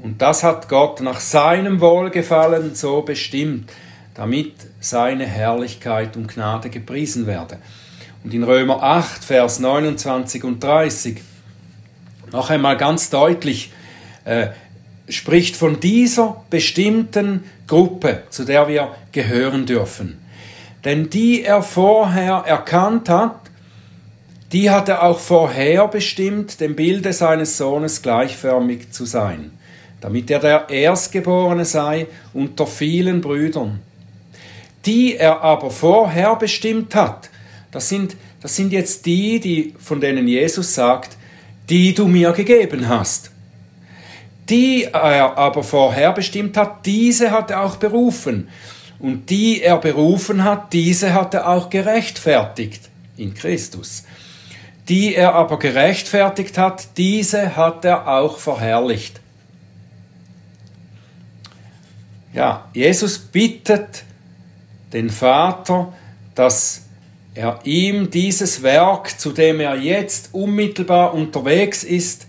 Und 0.03 0.21
das 0.21 0.43
hat 0.43 0.69
Gott 0.69 1.01
nach 1.01 1.21
seinem 1.21 1.81
Wohlgefallen 1.81 2.75
so 2.75 3.03
bestimmt, 3.03 3.71
damit 4.15 4.55
seine 4.81 5.27
Herrlichkeit 5.27 6.17
und 6.17 6.27
Gnade 6.27 6.71
gepriesen 6.71 7.27
werde. 7.27 7.59
Und 8.25 8.35
in 8.35 8.43
Römer 8.43 8.83
8, 8.83 9.25
Vers 9.25 9.61
29 9.61 10.45
und 10.45 10.63
30 10.63 11.23
noch 12.33 12.51
einmal 12.51 12.77
ganz 12.77 13.11
deutlich, 13.11 13.73
äh, 14.25 14.49
spricht 15.13 15.57
von 15.57 15.81
dieser 15.81 16.43
bestimmten 16.51 17.45
Gruppe, 17.67 18.23
zu 18.31 18.45
der 18.45 18.69
wir 18.69 18.95
gehören 19.13 19.67
dürfen. 19.67 20.19
Denn 20.85 21.11
die 21.11 21.43
er 21.43 21.63
vorher 21.63 22.45
erkannt 22.47 23.09
hat, 23.09 23.37
die 24.53 24.71
hat 24.71 24.89
er 24.89 25.03
auch 25.03 25.19
vorher 25.19 25.89
bestimmt, 25.89 26.61
dem 26.61 26.77
Bilde 26.77 27.13
seines 27.13 27.57
Sohnes 27.57 28.03
gleichförmig 28.03 28.91
zu 28.91 29.05
sein, 29.05 29.53
damit 30.01 30.31
er 30.31 30.41
der 30.41 30.69
Erstgeborene 30.69 31.65
sei 31.65 32.07
unter 32.35 32.67
vielen 32.67 33.21
Brüdern. 33.21 33.81
Die 34.85 35.17
er 35.17 35.43
aber 35.43 35.71
vorher 35.71 36.37
bestimmt 36.37 36.95
hat, 36.95 37.31
das 37.71 37.89
sind, 37.89 38.17
das 38.41 38.57
sind 38.57 38.73
jetzt 38.73 39.07
die, 39.07 39.41
die, 39.41 39.75
von 39.79 40.01
denen 40.01 40.27
Jesus 40.27 40.75
sagt, 40.75 41.17
die 41.71 41.95
du 41.95 42.09
mir 42.09 42.33
gegeben 42.33 42.89
hast 42.89 43.32
die 44.49 44.85
er 44.85 45.39
aber 45.39 45.63
vorherbestimmt 45.63 46.57
hat, 46.57 46.85
diese 46.87 47.31
hat 47.31 47.51
er 47.51 47.63
auch 47.63 47.77
berufen. 47.77 48.49
Und 48.99 49.31
die 49.31 49.63
er 49.63 49.79
berufen 49.79 50.45
hat, 50.45 50.73
diese 50.73 51.15
hat 51.15 51.35
er 51.35 51.49
auch 51.49 51.71
gerechtfertigt 51.71 52.91
in 53.17 53.35
Christus. 53.35 54.05
die 54.89 55.15
er 55.15 55.35
aber 55.35 55.59
gerechtfertigt 55.59 56.59
hat, 56.59 56.97
diese 56.97 57.57
hat 57.57 57.85
er 57.85 58.09
auch 58.09 58.39
verherrlicht. 58.39 59.21
Ja, 62.33 62.69
Jesus 62.73 63.19
bittet 63.19 64.05
den 64.93 65.11
Vater, 65.11 65.93
dass 66.35 66.87
er 67.35 67.61
ihm 67.65 68.11
dieses 68.11 68.63
Werk, 68.63 69.19
zu 69.21 69.33
dem 69.33 69.61
er 69.61 69.77
jetzt 69.77 70.31
unmittelbar 70.33 71.15
unterwegs 71.15 71.85
ist, 71.85 72.27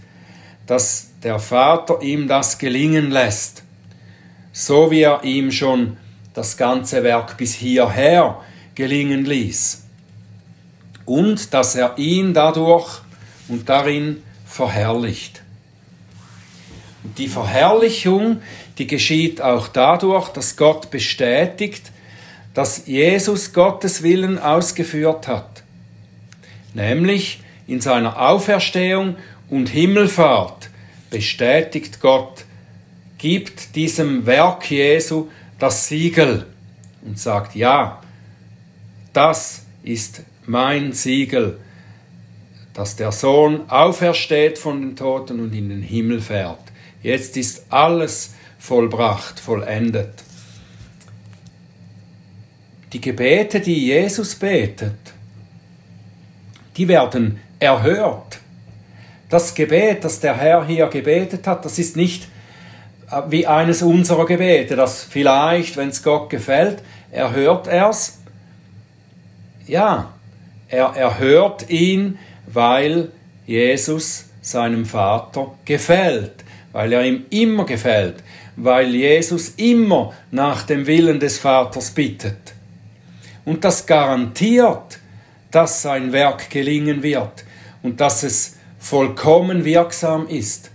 dass 0.68 1.10
der 1.24 1.40
Vater 1.40 2.02
ihm 2.02 2.28
das 2.28 2.58
gelingen 2.58 3.10
lässt, 3.10 3.64
so 4.52 4.92
wie 4.92 5.02
er 5.02 5.24
ihm 5.24 5.52
schon 5.52 5.98
das 6.34 6.58
ganze 6.58 7.04
Werk 7.04 7.38
bis 7.38 7.54
hierher 7.54 8.42
gelingen 8.76 9.26
ließ. 9.26 9.84
Und 11.06 11.54
dass 11.54 11.76
er 11.76 11.98
ihn 11.98 12.34
dadurch 12.34 13.02
und 13.48 13.70
darin 13.70 14.22
verherrlicht. 14.46 15.42
Und 17.04 17.18
die 17.18 17.28
Verherrlichung, 17.28 18.42
die 18.78 18.88
geschieht 18.88 19.42
auch 19.42 19.68
dadurch, 19.68 20.30
dass 20.30 20.56
Gott 20.56 20.90
bestätigt, 20.92 21.92
dass 22.54 22.86
Jesus 22.86 23.54
Gottes 23.54 24.04
Willen 24.04 24.40
ausgeführt 24.40 25.28
hat, 25.28 25.64
nämlich 26.74 27.42
in 27.68 27.82
seiner 27.82 28.20
Auferstehung 28.22 29.16
und 29.50 29.70
Himmelfahrt 29.70 30.63
bestätigt 31.14 32.02
Gott, 32.02 32.44
gibt 33.20 33.76
diesem 33.76 34.26
Werk 34.26 34.72
Jesu 34.72 35.28
das 35.60 35.88
Siegel 35.88 36.48
und 37.06 37.20
sagt, 37.20 37.56
ja, 37.56 38.02
das 39.14 39.62
ist 39.84 40.24
mein 40.48 40.92
Siegel, 40.92 41.60
dass 42.74 42.96
der 42.96 43.12
Sohn 43.12 43.70
aufersteht 43.70 44.58
von 44.58 44.82
den 44.82 44.96
Toten 44.96 45.40
und 45.40 45.54
in 45.54 45.70
den 45.70 45.84
Himmel 45.84 46.20
fährt. 46.20 46.72
Jetzt 47.04 47.38
ist 47.38 47.68
alles 47.70 48.34
vollbracht, 48.58 49.40
vollendet. 49.40 50.24
Die 52.92 53.02
Gebete, 53.02 53.60
die 53.60 53.86
Jesus 53.86 54.34
betet, 54.34 55.14
die 56.76 56.88
werden 56.88 57.40
erhört. 57.60 58.40
Das 59.34 59.56
Gebet, 59.56 60.04
das 60.04 60.20
der 60.20 60.38
Herr 60.38 60.64
hier 60.64 60.86
gebetet 60.86 61.48
hat, 61.48 61.66
das 61.66 61.80
ist 61.80 61.98
nicht 61.98 62.28
äh, 63.10 63.20
wie 63.30 63.48
eines 63.48 63.82
unserer 63.82 64.28
Gebete, 64.28 64.76
das 64.76 65.02
vielleicht, 65.02 65.76
wenn 65.76 65.90
es 65.90 66.04
Gott 66.04 66.30
gefällt, 66.30 66.84
erhört 67.12 67.66
er 67.66 67.90
es. 67.90 68.20
Ja, 69.66 70.14
er 70.68 70.86
erhört 70.96 71.68
ihn, 71.72 72.20
weil 72.46 73.10
Jesus 73.48 74.26
seinem 74.44 74.86
Vater 74.86 75.56
gefällt, 75.66 76.44
weil 76.72 76.94
er 76.94 77.04
ihm 77.04 77.26
immer 77.32 77.66
gefällt, 77.66 78.18
weil 78.56 78.94
Jesus 78.94 79.50
immer 79.58 80.14
nach 80.30 80.62
dem 80.62 80.86
Willen 80.86 81.20
des 81.20 81.40
Vaters 81.40 81.90
bittet. 81.90 82.54
Und 83.46 83.64
das 83.64 83.88
garantiert, 83.88 85.00
dass 85.50 85.82
sein 85.82 86.12
Werk 86.12 86.52
gelingen 86.52 87.02
wird 87.02 87.44
und 87.82 88.00
dass 88.00 88.22
es 88.22 88.58
vollkommen 88.84 89.64
wirksam 89.64 90.28
ist. 90.28 90.70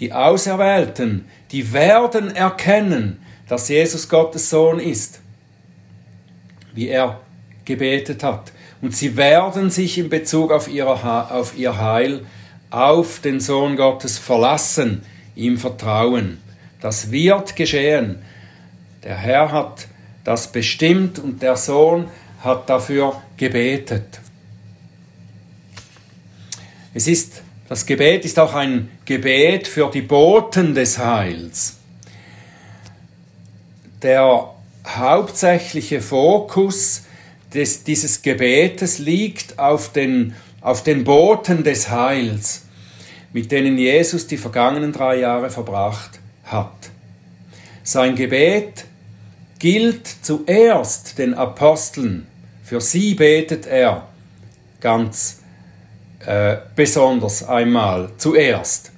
Die 0.00 0.12
Auserwählten, 0.12 1.24
die 1.50 1.72
werden 1.72 2.36
erkennen, 2.36 3.20
dass 3.48 3.70
Jesus 3.70 4.10
Gottes 4.10 4.50
Sohn 4.50 4.78
ist, 4.78 5.20
wie 6.74 6.88
er 6.88 7.20
gebetet 7.64 8.22
hat. 8.22 8.52
Und 8.82 8.94
sie 8.94 9.16
werden 9.16 9.70
sich 9.70 9.96
in 9.96 10.10
Bezug 10.10 10.52
auf, 10.52 10.68
auf 10.68 11.56
ihr 11.56 11.78
Heil 11.78 12.26
auf 12.68 13.20
den 13.20 13.40
Sohn 13.40 13.74
Gottes 13.76 14.18
verlassen, 14.18 15.00
ihm 15.34 15.56
vertrauen. 15.56 16.36
Das 16.82 17.10
wird 17.10 17.56
geschehen. 17.56 18.18
Der 19.04 19.16
Herr 19.16 19.52
hat 19.52 19.88
das 20.22 20.52
bestimmt 20.52 21.18
und 21.18 21.40
der 21.40 21.56
Sohn 21.56 22.08
hat 22.44 22.68
dafür 22.68 23.22
gebetet. 23.38 24.20
Es 26.94 27.06
ist, 27.06 27.42
das 27.68 27.84
Gebet 27.84 28.24
ist 28.24 28.38
auch 28.38 28.54
ein 28.54 28.90
Gebet 29.04 29.68
für 29.68 29.90
die 29.90 30.02
Boten 30.02 30.74
des 30.74 30.98
Heils. 30.98 31.76
Der 34.02 34.54
hauptsächliche 34.86 36.00
Fokus 36.00 37.02
des, 37.52 37.84
dieses 37.84 38.22
Gebetes 38.22 38.98
liegt 38.98 39.58
auf 39.58 39.92
den, 39.92 40.34
auf 40.60 40.82
den 40.82 41.04
Boten 41.04 41.62
des 41.62 41.90
Heils, 41.90 42.62
mit 43.32 43.52
denen 43.52 43.76
Jesus 43.76 44.26
die 44.26 44.38
vergangenen 44.38 44.92
drei 44.92 45.16
Jahre 45.16 45.50
verbracht 45.50 46.20
hat. 46.44 46.90
Sein 47.82 48.16
Gebet 48.16 48.84
gilt 49.58 50.06
zuerst 50.22 51.18
den 51.18 51.34
Aposteln. 51.34 52.26
Für 52.62 52.80
sie 52.80 53.14
betet 53.14 53.66
er 53.66 54.08
ganz 54.80 55.38
äh, 56.28 56.58
besonders 56.76 57.48
einmal 57.48 58.10
zuerst. 58.18 58.92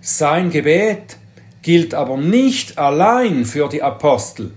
Sein 0.00 0.50
Gebet 0.50 1.16
gilt 1.62 1.94
aber 1.94 2.16
nicht 2.16 2.78
allein 2.78 3.44
für 3.44 3.68
die 3.68 3.82
Apostel. 3.82 4.52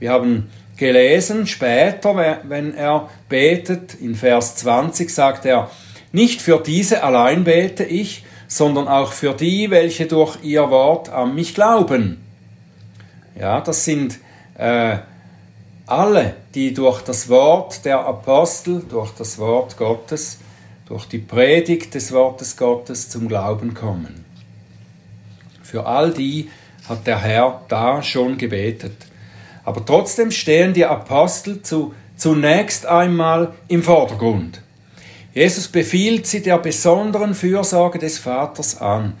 Wir 0.00 0.12
haben 0.12 0.50
gelesen 0.78 1.46
später, 1.46 2.40
wenn 2.44 2.74
er 2.74 3.10
betet, 3.28 3.94
in 4.00 4.14
Vers 4.14 4.56
20 4.56 5.10
sagt 5.10 5.44
er, 5.44 5.70
nicht 6.10 6.40
für 6.40 6.58
diese 6.58 7.04
allein 7.04 7.44
bete 7.44 7.84
ich, 7.84 8.24
sondern 8.48 8.88
auch 8.88 9.12
für 9.12 9.34
die, 9.34 9.70
welche 9.70 10.06
durch 10.06 10.38
ihr 10.42 10.70
Wort 10.70 11.10
an 11.10 11.34
mich 11.34 11.54
glauben. 11.54 12.24
Ja, 13.38 13.60
das 13.60 13.84
sind 13.84 14.20
äh, 14.56 14.96
alle, 15.86 16.34
die 16.54 16.72
durch 16.72 17.02
das 17.02 17.28
Wort 17.28 17.84
der 17.84 18.06
Apostel, 18.06 18.82
durch 18.88 19.10
das 19.10 19.38
Wort 19.38 19.76
Gottes, 19.76 20.38
durch 20.86 21.06
die 21.06 21.18
Predigt 21.18 21.94
des 21.94 22.12
Wortes 22.12 22.56
Gottes 22.56 23.08
zum 23.08 23.28
Glauben 23.28 23.74
kommen. 23.74 24.24
Für 25.62 25.86
all 25.86 26.12
die 26.12 26.48
hat 26.88 27.06
der 27.06 27.20
Herr 27.20 27.62
da 27.68 28.02
schon 28.02 28.38
gebetet. 28.38 28.94
Aber 29.64 29.84
trotzdem 29.84 30.30
stehen 30.30 30.74
die 30.74 30.84
Apostel 30.84 31.60
zu, 31.62 31.92
zunächst 32.16 32.86
einmal 32.86 33.52
im 33.66 33.82
Vordergrund. 33.82 34.62
Jesus 35.34 35.66
befiehlt 35.68 36.26
sie 36.26 36.40
der 36.40 36.58
besonderen 36.58 37.34
Fürsorge 37.34 37.98
des 37.98 38.18
Vaters 38.18 38.80
an. 38.80 39.14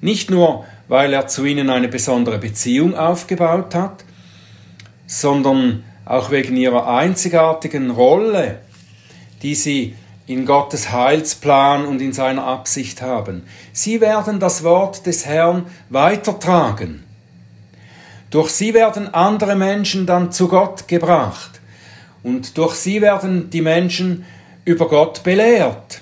Nicht 0.00 0.30
nur, 0.30 0.64
weil 0.88 1.12
er 1.12 1.28
zu 1.28 1.44
ihnen 1.44 1.68
eine 1.68 1.88
besondere 1.88 2.38
Beziehung 2.38 2.96
aufgebaut 2.96 3.74
hat, 3.74 4.04
sondern 5.06 5.84
auch 6.06 6.30
wegen 6.30 6.56
ihrer 6.56 6.88
einzigartigen 6.88 7.90
Rolle, 7.90 8.60
die 9.42 9.54
sie 9.54 9.94
in 10.26 10.46
Gottes 10.46 10.92
Heilsplan 10.92 11.84
und 11.84 12.00
in 12.00 12.12
seiner 12.12 12.46
Absicht 12.46 13.02
haben. 13.02 13.42
Sie 13.72 14.00
werden 14.00 14.40
das 14.40 14.62
Wort 14.62 15.06
des 15.06 15.26
Herrn 15.26 15.66
weitertragen. 15.90 17.04
Durch 18.30 18.50
sie 18.50 18.72
werden 18.72 19.12
andere 19.12 19.56
Menschen 19.56 20.06
dann 20.06 20.32
zu 20.32 20.48
Gott 20.48 20.88
gebracht 20.88 21.60
und 22.22 22.56
durch 22.56 22.74
sie 22.74 23.02
werden 23.02 23.50
die 23.50 23.60
Menschen 23.60 24.24
über 24.64 24.88
Gott 24.88 25.22
belehrt. 25.22 26.00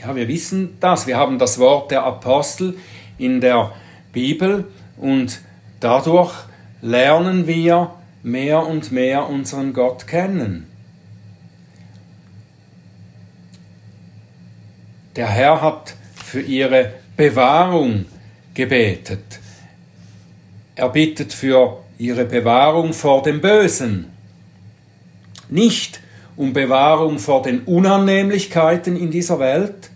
Ja, 0.00 0.14
wir 0.16 0.28
wissen 0.28 0.78
das. 0.80 1.06
Wir 1.06 1.18
haben 1.18 1.38
das 1.38 1.58
Wort 1.58 1.90
der 1.90 2.04
Apostel 2.04 2.78
in 3.18 3.40
der 3.40 3.72
Bibel 4.12 4.68
und 4.96 5.40
dadurch 5.80 6.32
lernen 6.80 7.46
wir 7.46 7.90
mehr 8.22 8.66
und 8.66 8.92
mehr 8.92 9.28
unseren 9.28 9.74
Gott 9.74 10.06
kennen. 10.06 10.69
Der 15.16 15.28
Herr 15.28 15.60
hat 15.60 15.94
für 16.14 16.40
ihre 16.40 16.92
Bewahrung 17.16 18.06
gebetet. 18.54 19.40
Er 20.76 20.88
bittet 20.88 21.32
für 21.32 21.78
ihre 21.98 22.24
Bewahrung 22.24 22.92
vor 22.92 23.22
dem 23.22 23.40
Bösen. 23.40 24.06
Nicht 25.48 26.00
um 26.36 26.52
Bewahrung 26.52 27.18
vor 27.18 27.42
den 27.42 27.60
Unannehmlichkeiten 27.64 28.96
in 28.96 29.10
dieser 29.10 29.38
Welt. 29.38 29.90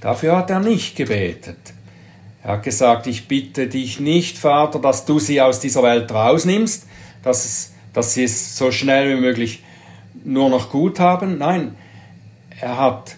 Dafür 0.00 0.36
hat 0.36 0.50
er 0.50 0.60
nicht 0.60 0.96
gebetet. 0.96 1.58
Er 2.44 2.52
hat 2.52 2.62
gesagt, 2.62 3.06
ich 3.06 3.28
bitte 3.28 3.68
dich 3.68 4.00
nicht, 4.00 4.36
Vater, 4.36 4.78
dass 4.80 5.04
du 5.04 5.18
sie 5.18 5.40
aus 5.40 5.60
dieser 5.60 5.82
Welt 5.82 6.12
rausnimmst, 6.12 6.86
dass, 7.22 7.44
es, 7.44 7.72
dass 7.92 8.14
sie 8.14 8.24
es 8.24 8.56
so 8.56 8.70
schnell 8.70 9.16
wie 9.16 9.20
möglich 9.20 9.62
nur 10.24 10.50
noch 10.50 10.70
gut 10.70 11.00
haben. 11.00 11.38
Nein, 11.38 11.76
er 12.60 12.76
hat 12.78 13.16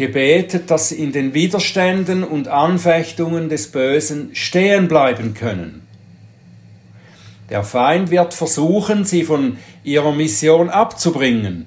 gebetet, 0.00 0.70
dass 0.70 0.88
sie 0.88 0.96
in 0.96 1.12
den 1.12 1.34
Widerständen 1.34 2.24
und 2.24 2.48
Anfechtungen 2.48 3.50
des 3.50 3.70
Bösen 3.70 4.30
stehen 4.34 4.88
bleiben 4.88 5.34
können. 5.34 5.86
Der 7.50 7.64
Feind 7.64 8.10
wird 8.10 8.32
versuchen, 8.32 9.04
sie 9.04 9.24
von 9.24 9.58
ihrer 9.84 10.12
Mission 10.12 10.70
abzubringen. 10.70 11.66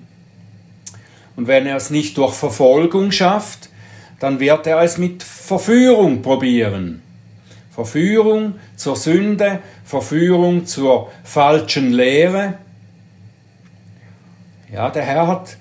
Und 1.36 1.46
wenn 1.46 1.68
er 1.68 1.76
es 1.76 1.92
nicht 1.92 2.18
durch 2.18 2.34
Verfolgung 2.34 3.12
schafft, 3.12 3.70
dann 4.20 4.40
wird 4.40 4.66
er 4.66 4.82
es 4.82 4.98
mit 4.98 5.22
Verführung 5.22 6.24
probieren. 6.24 7.04
Verführung 7.70 8.56
zur 8.76 8.96
Sünde, 8.96 9.60
Verführung 9.86 10.66
zur 10.66 11.12
falschen 11.24 11.94
Lehre. 11.94 12.56
Ja, 14.74 14.90
der 14.90 15.04
Herr 15.04 15.28
hat 15.28 15.58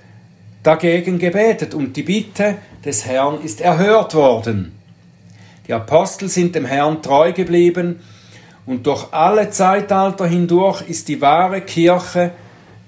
dagegen 0.63 1.19
gebetet 1.19 1.75
und 1.75 1.97
die 1.97 2.03
Bitte 2.03 2.57
des 2.85 3.07
Herrn 3.07 3.43
ist 3.43 3.61
erhört 3.61 4.15
worden. 4.15 4.79
Die 5.67 5.73
Apostel 5.73 6.29
sind 6.29 6.55
dem 6.55 6.65
Herrn 6.65 7.03
treu 7.03 7.33
geblieben 7.33 8.01
und 8.67 8.87
durch 8.87 9.13
alle 9.13 9.51
Zeitalter 9.51 10.27
hindurch 10.27 10.83
ist 10.83 11.09
die 11.09 11.21
wahre 11.21 11.61
Kirche, 11.61 12.33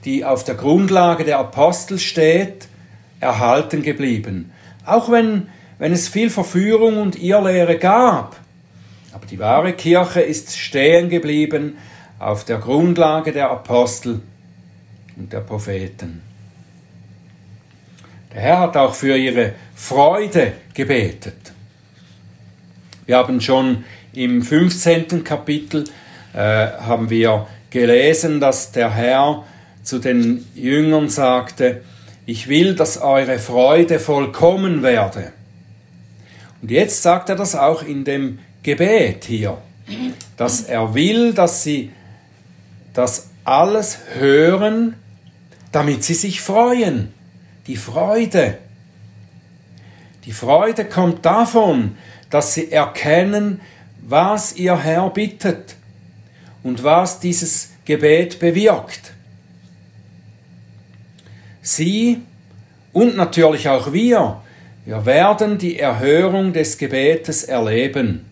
die 0.05 0.25
auf 0.25 0.45
der 0.45 0.55
Grundlage 0.55 1.25
der 1.25 1.39
Apostel 1.39 1.99
steht, 1.99 2.69
erhalten 3.21 3.83
geblieben. 3.83 4.53
Auch 4.85 5.11
wenn, 5.11 5.49
wenn 5.79 5.93
es 5.93 6.09
viel 6.09 6.31
Verführung 6.31 6.99
und 6.99 7.21
Irrlehre 7.21 7.79
gab. 7.79 8.37
Aber 9.13 9.27
die 9.27 9.39
wahre 9.39 9.73
Kirche 9.73 10.21
ist 10.21 10.57
stehen 10.57 11.09
geblieben 11.09 11.79
auf 12.19 12.45
der 12.45 12.59
Grundlage 12.59 13.33
der 13.33 13.51
Apostel 13.51 14.21
und 15.17 15.33
der 15.33 15.41
Propheten. 15.41 16.23
Der 18.35 18.43
Herr 18.43 18.61
hat 18.61 18.77
auch 18.77 18.95
für 18.95 19.17
ihre 19.17 19.53
Freude 19.77 20.55
gebetet. 20.75 21.53
Wir 23.07 23.19
haben 23.19 23.41
schon 23.41 23.85
im 24.13 24.43
15. 24.43 25.23
Kapitel 25.23 25.85
äh, 26.33 26.39
haben 26.39 27.11
wir 27.11 27.47
gelesen, 27.71 28.41
dass 28.41 28.73
der 28.73 28.93
Herr 28.93 29.45
zu 29.83 29.99
den 29.99 30.47
Jüngern 30.55 31.09
sagte, 31.09 31.83
ich 32.27 32.49
will, 32.49 32.75
dass 32.75 33.01
eure 33.01 33.39
Freude 33.39 34.01
vollkommen 34.01 34.83
werde. 34.83 35.33
Und 36.63 36.71
jetzt 36.71 37.03
sagt 37.03 37.29
er 37.29 37.37
das 37.37 37.55
auch 37.55 37.83
in 37.83 38.05
dem 38.05 38.39
Gebet 38.63 39.25
hier, 39.25 39.59
dass 40.37 40.63
er 40.63 40.95
will, 40.95 41.35
dass 41.35 41.63
sie 41.63 41.91
das 42.95 43.29
alles 43.45 43.99
hören, 44.19 44.97
damit 45.71 46.03
sie 46.03 46.15
sich 46.15 46.41
freuen. 46.41 47.13
Die 47.67 47.77
Freude. 47.77 48.59
Die 50.25 50.33
Freude 50.33 50.85
kommt 50.85 51.25
davon, 51.25 51.97
dass 52.31 52.55
sie 52.55 52.71
erkennen, 52.73 53.61
was 54.01 54.55
ihr 54.57 54.79
Herr 54.79 55.11
bittet 55.11 55.77
und 56.63 56.83
was 56.83 57.21
dieses 57.21 57.71
Gebet 57.85 58.39
bewirkt. 58.39 59.13
Sie 61.63 62.23
und 62.93 63.17
natürlich 63.17 63.69
auch 63.69 63.93
wir, 63.93 64.43
wir 64.85 65.07
werden 65.07 65.57
die 65.57 65.79
Erhörung 65.79 66.53
des 66.53 66.77
Gebetes 66.77 67.45
erleben. 67.45 68.27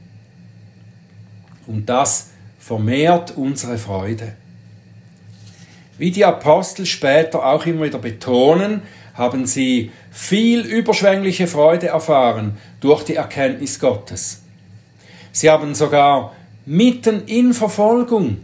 Und 1.66 1.88
das 1.88 2.30
vermehrt 2.58 3.36
unsere 3.36 3.78
Freude. 3.78 4.34
Wie 5.96 6.10
die 6.10 6.24
Apostel 6.24 6.84
später 6.84 7.44
auch 7.44 7.64
immer 7.64 7.86
wieder 7.86 7.98
betonen, 7.98 8.82
haben 9.14 9.46
sie 9.46 9.90
viel 10.10 10.60
überschwängliche 10.60 11.46
Freude 11.46 11.88
erfahren 11.88 12.58
durch 12.80 13.04
die 13.04 13.16
Erkenntnis 13.16 13.78
Gottes. 13.78 14.42
Sie 15.32 15.50
haben 15.50 15.74
sogar 15.74 16.34
mitten 16.66 17.24
in 17.26 17.54
Verfolgung 17.54 18.38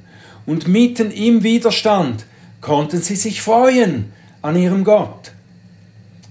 und 0.46 0.68
mitten 0.68 1.10
im 1.10 1.42
Widerstand 1.42 2.24
konnten 2.60 3.00
sie 3.00 3.16
sich 3.16 3.42
freuen 3.42 4.12
an 4.42 4.56
ihrem 4.56 4.84
Gott. 4.84 5.32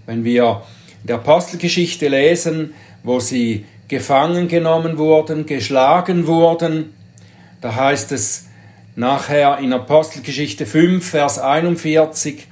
Wenn 0.06 0.24
wir 0.24 0.64
in 1.02 1.08
der 1.08 1.18
Apostelgeschichte 1.18 2.08
lesen, 2.08 2.74
wo 3.04 3.20
sie 3.20 3.66
gefangen 3.88 4.48
genommen 4.48 4.98
wurden, 4.98 5.46
geschlagen 5.46 6.28
wurden, 6.28 6.94
da 7.62 7.76
heißt 7.76 8.12
es 8.12 8.48
nachher 8.96 9.60
in 9.60 9.72
Apostelgeschichte 9.72 10.66
5, 10.66 11.08
Vers 11.08 11.40
41, 11.40 12.47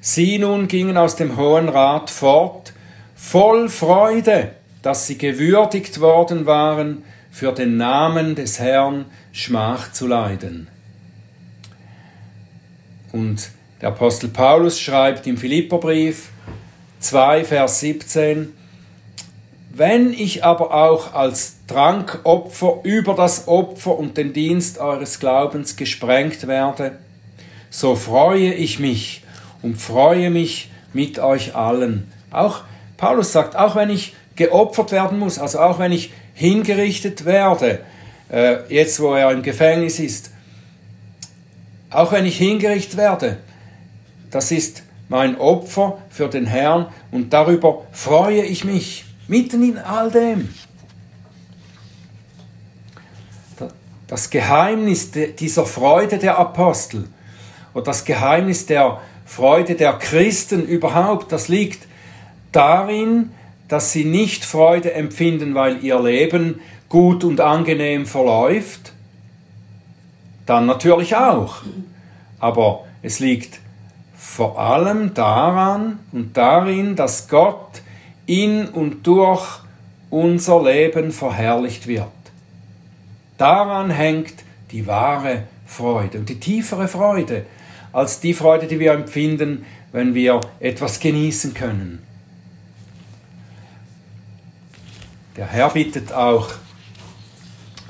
Sie 0.00 0.38
nun 0.38 0.66
gingen 0.66 0.96
aus 0.96 1.16
dem 1.16 1.36
Hohen 1.36 1.68
Rat 1.68 2.08
fort, 2.08 2.72
voll 3.14 3.68
Freude, 3.68 4.52
dass 4.82 5.06
sie 5.06 5.18
gewürdigt 5.18 6.00
worden 6.00 6.46
waren, 6.46 7.04
für 7.30 7.52
den 7.52 7.76
Namen 7.76 8.34
des 8.34 8.58
Herrn 8.58 9.04
Schmach 9.30 9.92
zu 9.92 10.06
leiden. 10.06 10.68
Und 13.12 13.50
der 13.82 13.90
Apostel 13.90 14.28
Paulus 14.28 14.80
schreibt 14.80 15.26
im 15.26 15.36
Philipperbrief 15.36 16.30
2, 17.00 17.44
Vers 17.44 17.80
17, 17.80 18.54
wenn 19.72 20.12
ich 20.12 20.44
aber 20.44 20.74
auch 20.74 21.12
als 21.14 21.56
Trankopfer 21.66 22.80
über 22.84 23.14
das 23.14 23.48
Opfer 23.48 23.98
und 23.98 24.16
den 24.16 24.32
Dienst 24.32 24.78
eures 24.78 25.20
Glaubens 25.20 25.76
gesprengt 25.76 26.46
werde, 26.46 26.98
so 27.70 27.94
freue 27.94 28.52
ich 28.52 28.78
mich 28.80 29.22
und 29.62 29.80
freue 29.80 30.30
mich 30.30 30.70
mit 30.92 31.18
euch 31.18 31.54
allen. 31.54 32.10
Auch 32.30 32.62
Paulus 32.96 33.32
sagt, 33.32 33.56
auch 33.56 33.76
wenn 33.76 33.90
ich 33.90 34.14
geopfert 34.36 34.92
werden 34.92 35.18
muss, 35.18 35.38
also 35.38 35.60
auch 35.60 35.78
wenn 35.78 35.92
ich 35.92 36.12
hingerichtet 36.34 37.24
werde, 37.24 37.80
äh, 38.30 38.58
jetzt 38.68 39.00
wo 39.00 39.14
er 39.14 39.30
im 39.32 39.42
Gefängnis 39.42 39.98
ist, 39.98 40.30
auch 41.90 42.12
wenn 42.12 42.24
ich 42.24 42.38
hingerichtet 42.38 42.96
werde, 42.96 43.38
das 44.30 44.52
ist 44.52 44.82
mein 45.08 45.38
Opfer 45.38 45.98
für 46.08 46.28
den 46.28 46.46
Herrn 46.46 46.86
und 47.10 47.32
darüber 47.32 47.84
freue 47.90 48.42
ich 48.42 48.64
mich, 48.64 49.04
mitten 49.26 49.62
in 49.62 49.78
all 49.78 50.10
dem. 50.10 50.48
Das 54.06 54.30
Geheimnis 54.30 55.10
dieser 55.10 55.66
Freude 55.66 56.18
der 56.18 56.38
Apostel 56.38 57.08
oder 57.74 57.84
das 57.84 58.04
Geheimnis 58.04 58.66
der 58.66 59.00
Freude 59.30 59.76
der 59.76 59.92
Christen 59.92 60.66
überhaupt, 60.66 61.30
das 61.30 61.46
liegt 61.46 61.86
darin, 62.50 63.30
dass 63.68 63.92
sie 63.92 64.04
nicht 64.04 64.44
Freude 64.44 64.92
empfinden, 64.92 65.54
weil 65.54 65.84
ihr 65.84 66.00
Leben 66.00 66.60
gut 66.88 67.22
und 67.22 67.40
angenehm 67.40 68.06
verläuft, 68.06 68.92
dann 70.46 70.66
natürlich 70.66 71.14
auch. 71.14 71.62
Aber 72.40 72.86
es 73.02 73.20
liegt 73.20 73.60
vor 74.16 74.58
allem 74.58 75.14
daran 75.14 76.00
und 76.10 76.36
darin, 76.36 76.96
dass 76.96 77.28
Gott 77.28 77.82
in 78.26 78.66
und 78.66 79.06
durch 79.06 79.60
unser 80.10 80.60
Leben 80.64 81.12
verherrlicht 81.12 81.86
wird. 81.86 82.08
Daran 83.38 83.90
hängt 83.90 84.34
die 84.72 84.88
wahre 84.88 85.44
Freude 85.66 86.18
und 86.18 86.28
die 86.28 86.40
tiefere 86.40 86.88
Freude 86.88 87.44
als 87.92 88.20
die 88.20 88.34
Freude, 88.34 88.66
die 88.66 88.78
wir 88.78 88.92
empfinden, 88.92 89.64
wenn 89.92 90.14
wir 90.14 90.40
etwas 90.60 91.00
genießen 91.00 91.54
können. 91.54 92.02
Der 95.36 95.46
Herr 95.46 95.70
bittet 95.70 96.12
auch 96.12 96.50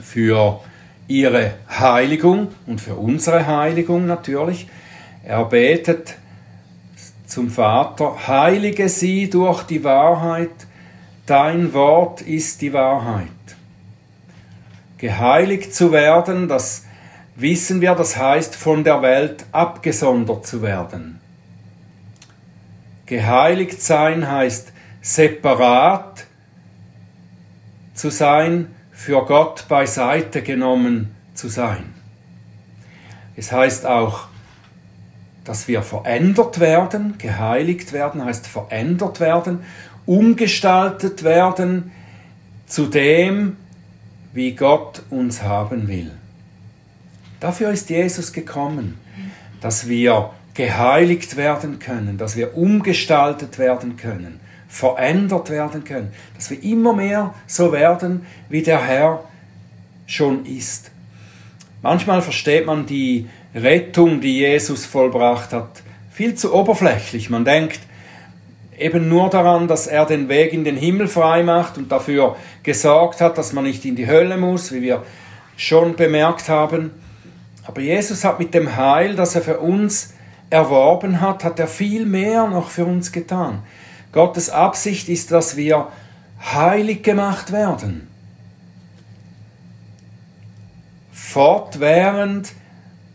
für 0.01 0.61
ihre 1.09 1.55
Heiligung 1.69 2.49
und 2.67 2.81
für 2.81 2.95
unsere 2.95 3.47
Heiligung 3.47 4.07
natürlich. 4.07 4.69
Er 5.25 5.45
betet 5.45 6.17
zum 7.27 7.51
Vater, 7.51 8.27
heilige 8.27 8.89
sie 8.89 9.29
durch 9.31 9.63
die 9.65 9.85
Wahrheit, 9.85 10.51
dein 11.27 11.73
Wort 11.73 12.23
ist 12.23 12.61
die 12.61 12.73
Wahrheit. 12.73 13.29
Geheiligt 14.99 15.75
zu 15.75 15.93
werden, 15.93 16.49
das 16.49 16.85
wissen 17.41 17.81
wir, 17.81 17.95
das 17.95 18.17
heißt 18.17 18.55
von 18.55 18.85
der 18.85 19.03
Welt 19.03 19.47
abgesondert 19.53 20.47
zu 20.47 20.63
werden. 20.63 21.21
Geheiligt 23.07 23.83
sein 23.83 24.31
heißt 24.31 24.73
separat 25.03 26.27
zu 27.95 28.11
sein, 28.11 28.69
für 28.93 29.25
Gott 29.25 29.67
beiseite 29.69 30.43
genommen 30.43 31.15
zu 31.35 31.49
sein. 31.49 31.95
Es 33.35 33.51
heißt 33.51 33.87
auch, 33.87 34.29
dass 35.45 35.67
wir 35.69 35.83
verändert 35.83 36.61
werden, 36.61 37.17
geheiligt 37.17 37.93
werden 37.93 38.25
heißt 38.25 38.47
verändert 38.47 39.21
werden, 39.21 39.61
umgestaltet 40.05 41.25
werden 41.25 41.93
zu 42.67 42.87
dem, 42.87 43.57
wie 44.33 44.55
Gott 44.55 45.03
uns 45.11 45.43
haben 45.43 45.89
will. 45.89 46.13
Dafür 47.41 47.71
ist 47.71 47.91
Jesus 47.91 48.33
gekommen, 48.33 48.99
dass 49.61 49.89
wir 49.89 50.31
geheiligt 50.55 51.37
werden 51.37 51.79
können, 51.79 52.19
dass 52.19 52.37
wir 52.37 52.57
umgestaltet 52.57 53.59
werden 53.59 53.97
können 53.97 54.41
verändert 54.71 55.51
werden 55.51 55.83
können, 55.83 56.13
dass 56.37 56.49
wir 56.49 56.63
immer 56.63 56.93
mehr 56.95 57.35
so 57.47 57.73
werden, 57.73 58.25
wie 58.49 58.63
der 58.63 58.87
Herr 58.87 59.25
schon 60.07 60.47
ist. 60.47 60.93
Manchmal 61.83 62.23
versteht 62.23 62.67
man 62.67 62.87
die 62.87 63.29
Rettung, 63.55 64.21
die 64.21 64.39
Jesus 64.39 64.87
vollbracht 64.87 65.53
hat, 65.53 65.83
viel 66.13 66.37
zu 66.37 66.55
oberflächlich. 66.55 67.31
Man 67.31 67.45
denkt, 67.45 67.81
eben 68.79 69.09
nur 69.09 69.29
daran, 69.29 69.67
dass 69.67 69.89
er 69.89 70.07
den 70.07 70.29
Weg 70.29 70.53
in 70.53 70.63
den 70.63 70.77
Himmel 70.77 71.09
frei 71.09 71.43
macht 71.43 71.77
und 71.77 71.91
dafür 71.91 72.37
gesorgt 72.63 73.21
hat, 73.21 73.39
dass 73.39 73.53
man 73.53 73.65
nicht 73.65 73.85
in 73.85 73.97
die 73.97 74.07
Hölle 74.07 74.37
muss, 74.37 74.73
wie 74.73 74.83
wir 74.83 75.03
schon 75.57 75.97
bemerkt 75.97 76.49
haben. 76.49 76.93
Aber 77.65 77.81
Jesus 77.81 78.25
hat 78.25 78.39
mit 78.39 78.55
dem 78.55 78.77
Heil, 78.77 79.15
das 79.17 79.35
er 79.35 79.43
für 79.43 79.61
uns 79.61 80.15
erworben 80.51 81.21
hat, 81.21 81.45
hat 81.45 81.59
er 81.61 81.69
viel 81.69 82.07
mehr 82.07 82.49
noch 82.49 82.71
für 82.71 82.85
uns 82.85 83.13
getan. 83.13 83.63
Gottes 84.13 84.51
Absicht 84.51 85.09
ist, 85.09 85.31
dass 85.31 85.57
wir 85.57 85.89
heilig 86.53 87.03
gemacht 87.03 87.53
werden. 87.53 88.09
Fortwährend 91.13 92.53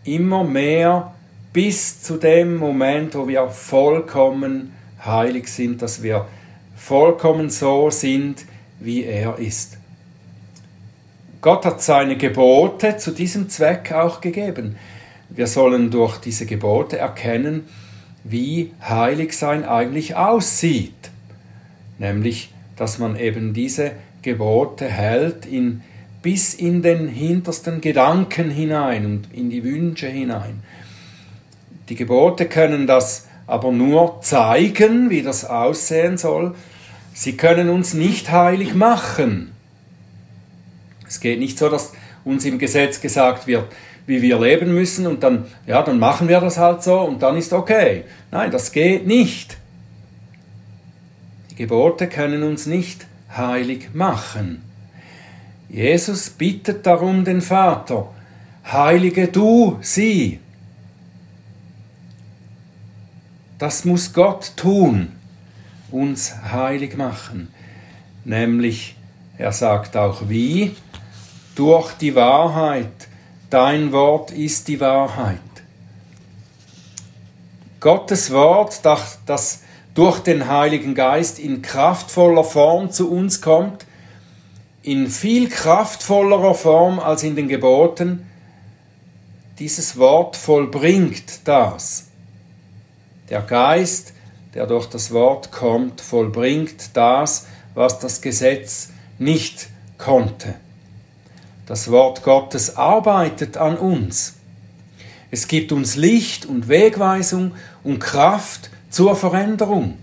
immer 0.06 0.44
mehr 0.44 1.14
bis 1.52 2.02
zu 2.02 2.18
dem 2.18 2.58
Moment, 2.58 3.16
wo 3.16 3.28
wir 3.28 3.50
vollkommen 3.50 4.74
heilig 5.04 5.48
sind, 5.48 5.82
dass 5.82 6.02
wir 6.02 6.28
vollkommen 6.76 7.50
so 7.50 7.90
sind, 7.90 8.46
wie 8.80 9.04
er 9.04 9.38
ist. 9.40 9.75
Gott 11.41 11.65
hat 11.65 11.82
seine 11.82 12.17
Gebote 12.17 12.98
zu 12.98 13.12
diesem 13.12 13.50
Zweck 13.50 13.91
auch 13.91 14.21
gegeben. 14.21 14.78
Wir 15.30 15.48
sollen 15.48 15.91
durch 15.91 16.17
diese 16.17 16.45
Gebote 16.45 16.98
erkennen, 16.98 17.65
wie 18.24 18.71
heilig 18.82 19.34
sein 19.34 19.63
eigentlich 19.63 20.15
aussieht. 20.15 21.12
Nämlich, 22.00 22.54
dass 22.76 22.98
man 23.00 23.17
eben 23.17 23.54
diese 23.54 23.91
Gebote 24.21 24.86
hält 24.86 25.45
in, 25.45 25.82
bis 26.21 26.54
in 26.54 26.82
den 26.82 27.08
hintersten 27.08 27.82
Gedanken 27.82 28.50
hinein 28.50 29.06
und 29.06 29.28
in 29.34 29.50
die 29.50 29.63
Wünsche 29.63 30.08
hinein. 30.08 30.63
Die 31.89 31.95
Gebote 31.95 32.48
können 32.48 32.88
das 32.88 33.28
aber 33.48 33.71
nur 33.71 34.21
zeigen, 34.21 35.12
wie 35.12 35.21
das 35.21 35.45
aussehen 35.45 36.17
soll. 36.17 36.56
Sie 37.13 37.38
können 37.38 37.69
uns 37.69 37.93
nicht 37.93 38.32
heilig 38.32 38.74
machen. 38.74 39.55
Es 41.08 41.20
geht 41.20 41.39
nicht 41.39 41.58
so, 41.58 41.70
dass 41.70 41.94
uns 42.24 42.46
im 42.46 42.60
Gesetz 42.60 43.00
gesagt 43.00 43.48
wird, 43.48 43.65
wie 44.08 44.22
wir 44.22 44.39
leben 44.39 44.74
müssen 44.74 45.08
und 45.08 45.24
dann, 45.24 45.46
ja, 45.65 45.82
dann 45.82 46.00
machen 46.00 46.28
wir 46.28 46.39
das 46.39 46.58
halt 46.58 46.84
so 46.84 47.00
und 47.02 47.22
dann 47.22 47.38
ist 47.38 47.54
okay. 47.54 48.04
Nein, 48.32 48.52
das 48.52 48.72
geht 48.72 49.08
nicht. 49.08 49.58
Die 51.52 51.56
Gebote 51.56 52.08
können 52.08 52.44
uns 52.44 52.65
nicht 52.65 53.06
heilig 53.36 53.89
machen. 53.94 54.62
Jesus 55.70 56.30
bittet 56.30 56.86
darum 56.86 57.24
den 57.26 57.41
Vater, 57.41 58.13
heilige 58.72 59.28
du 59.28 59.78
sie. 59.82 60.39
Das 63.58 63.86
muss 63.86 64.13
Gott 64.13 64.54
tun, 64.56 65.13
uns 65.91 66.36
heilig 66.52 66.98
machen. 66.98 67.50
Nämlich, 68.26 68.96
er 69.38 69.52
sagt 69.52 69.96
auch 69.96 70.30
wie, 70.30 70.76
durch 71.56 71.94
die 71.94 72.15
Wahrheit, 72.15 73.08
dein 73.50 73.91
Wort 73.91 74.32
ist 74.32 74.68
die 74.68 74.80
Wahrheit. 74.80 75.39
Gottes 77.80 78.32
Wort, 78.32 78.82
das 78.84 79.62
durch 79.94 80.20
den 80.20 80.48
Heiligen 80.48 80.94
Geist 80.94 81.39
in 81.39 81.62
kraftvoller 81.62 82.44
Form 82.44 82.91
zu 82.91 83.10
uns 83.10 83.41
kommt, 83.41 83.86
in 84.84 85.08
viel 85.08 85.50
kraftvollerer 85.50 86.54
Form 86.54 87.00
als 87.00 87.24
in 87.24 87.36
den 87.36 87.48
Geboten, 87.48 88.30
dieses 89.58 89.98
Wort 89.98 90.36
vollbringt 90.36 91.48
das. 91.48 92.08
Der 93.30 93.41
Geist, 93.41 94.13
der 94.54 94.68
durch 94.68 94.88
das 94.88 95.12
Wort 95.12 95.52
kommt, 95.52 96.02
vollbringt 96.02 96.89
das, 96.94 97.48
was 97.74 98.00
das 98.00 98.22
Gesetz 98.22 98.89
nicht 99.18 99.70
konnte. 99.98 100.56
Das 101.65 101.89
Wort 101.89 102.23
Gottes 102.23 102.78
arbeitet 102.78 103.58
an 103.58 103.78
uns. 103.78 104.36
Es 105.32 105.47
gibt 105.47 105.71
uns 105.71 105.95
Licht 105.95 106.45
und 106.45 106.67
Wegweisung 106.67 107.54
und 107.84 107.99
Kraft 107.99 108.69
zur 108.89 109.15
Veränderung. 109.15 109.97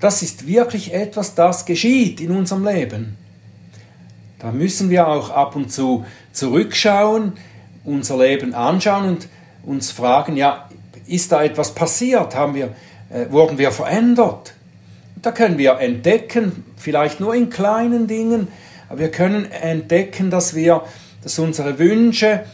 Das 0.00 0.22
ist 0.22 0.46
wirklich 0.46 0.94
etwas, 0.94 1.34
das 1.34 1.66
geschieht 1.66 2.20
in 2.20 2.30
unserem 2.30 2.64
Leben. 2.64 3.16
Da 4.38 4.52
müssen 4.52 4.90
wir 4.90 5.08
auch 5.08 5.30
ab 5.30 5.56
und 5.56 5.72
zu 5.72 6.06
zurückschauen, 6.32 7.32
unser 7.84 8.18
Leben 8.18 8.54
anschauen 8.54 9.08
und 9.08 9.28
uns 9.64 9.90
fragen, 9.90 10.36
ja, 10.36 10.68
ist 11.06 11.32
da 11.32 11.42
etwas 11.42 11.74
passiert? 11.74 12.36
Haben 12.36 12.54
wir, 12.54 12.74
äh, 13.10 13.30
wurden 13.30 13.58
wir 13.58 13.72
verändert? 13.72 14.54
Da 15.20 15.32
können 15.32 15.58
wir 15.58 15.80
entdecken, 15.80 16.64
vielleicht 16.76 17.18
nur 17.18 17.34
in 17.34 17.50
kleinen 17.50 18.06
Dingen, 18.06 18.46
aber 18.88 19.00
wir 19.00 19.10
können 19.10 19.50
entdecken, 19.50 20.30
dass 20.30 20.54
wir, 20.54 20.82
dass 21.22 21.38
unsere 21.38 21.78
Wünsche 21.78 22.44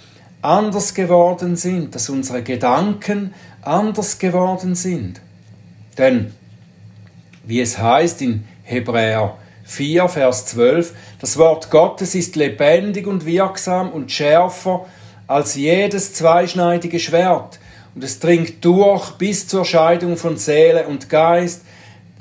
anders 0.42 0.94
geworden 0.94 1.56
sind, 1.56 1.94
dass 1.94 2.08
unsere 2.10 2.42
Gedanken 2.42 3.32
anders 3.62 4.18
geworden 4.18 4.74
sind. 4.74 5.20
Denn, 5.96 6.32
wie 7.44 7.60
es 7.60 7.78
heißt 7.78 8.20
in 8.22 8.44
Hebräer 8.64 9.36
4, 9.64 10.08
Vers 10.08 10.46
12, 10.46 10.94
das 11.20 11.38
Wort 11.38 11.70
Gottes 11.70 12.14
ist 12.14 12.36
lebendig 12.36 13.06
und 13.06 13.24
wirksam 13.24 13.90
und 13.90 14.12
schärfer 14.12 14.86
als 15.26 15.54
jedes 15.54 16.12
zweischneidige 16.12 16.98
Schwert, 17.00 17.58
und 17.94 18.02
es 18.02 18.18
dringt 18.18 18.64
durch 18.64 19.12
bis 19.12 19.46
zur 19.46 19.64
Scheidung 19.64 20.16
von 20.16 20.36
Seele 20.36 20.86
und 20.88 21.08
Geist, 21.08 21.62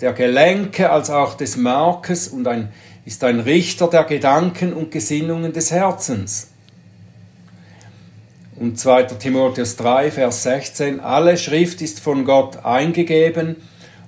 der 0.01 0.13
Gelenke 0.13 0.91
als 0.91 1.09
auch 1.09 1.35
des 1.35 1.57
Markes 1.57 2.27
und 2.27 2.47
ein 2.47 2.69
ist 3.05 3.23
ein 3.23 3.39
Richter 3.39 3.87
der 3.87 4.05
Gedanken 4.05 4.73
und 4.73 4.91
Gesinnungen 4.91 5.53
des 5.53 5.71
Herzens. 5.71 6.49
Und 8.55 8.79
2. 8.79 9.03
Timotheus 9.03 9.75
3, 9.75 10.11
Vers 10.11 10.43
16, 10.43 10.99
alle 10.99 11.37
Schrift 11.37 11.81
ist 11.81 11.99
von 11.99 12.23
Gott 12.23 12.63
eingegeben 12.63 13.57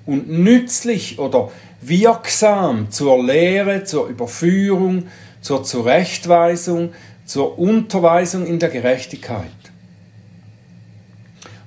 und 0.05 0.29
nützlich 0.29 1.19
oder 1.19 1.51
wirksam 1.81 2.91
zur 2.91 3.23
Lehre, 3.23 3.83
zur 3.83 4.07
Überführung, 4.07 5.07
zur 5.41 5.63
Zurechtweisung, 5.63 6.93
zur 7.25 7.57
Unterweisung 7.59 8.45
in 8.45 8.59
der 8.59 8.69
Gerechtigkeit. 8.69 9.49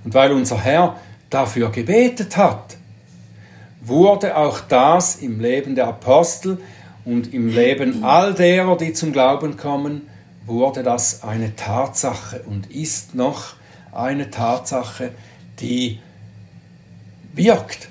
Und 0.05 0.14
weil 0.14 0.33
unser 0.33 0.59
Herr 0.62 0.99
dafür 1.31 1.71
gebetet 1.71 2.37
hat, 2.37 2.77
wurde 3.81 4.37
auch 4.37 4.61
das 4.61 5.17
im 5.17 5.41
Leben 5.41 5.75
der 5.75 5.88
Apostel 5.88 6.59
und 7.09 7.33
im 7.33 7.49
Leben 7.49 8.05
all 8.05 8.35
derer, 8.35 8.77
die 8.77 8.92
zum 8.92 9.12
Glauben 9.12 9.57
kommen, 9.57 10.03
wurde 10.44 10.83
das 10.83 11.23
eine 11.23 11.57
Tatsache 11.57 12.42
und 12.42 12.71
ist 12.71 13.14
noch 13.14 13.55
eine 13.92 14.31
Tatsache, 14.31 15.12
die 15.59 16.01
wirkt. 17.33 17.88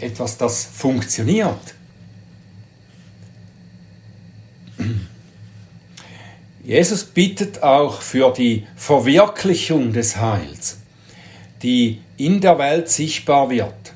Etwas, 0.00 0.38
das 0.38 0.64
funktioniert. 0.64 1.74
Jesus 6.64 7.04
bittet 7.04 7.62
auch 7.62 8.00
für 8.00 8.32
die 8.32 8.66
Verwirklichung 8.74 9.92
des 9.92 10.16
Heils, 10.16 10.78
die 11.62 12.00
in 12.16 12.40
der 12.40 12.58
Welt 12.58 12.88
sichtbar 12.88 13.50
wird. 13.50 13.92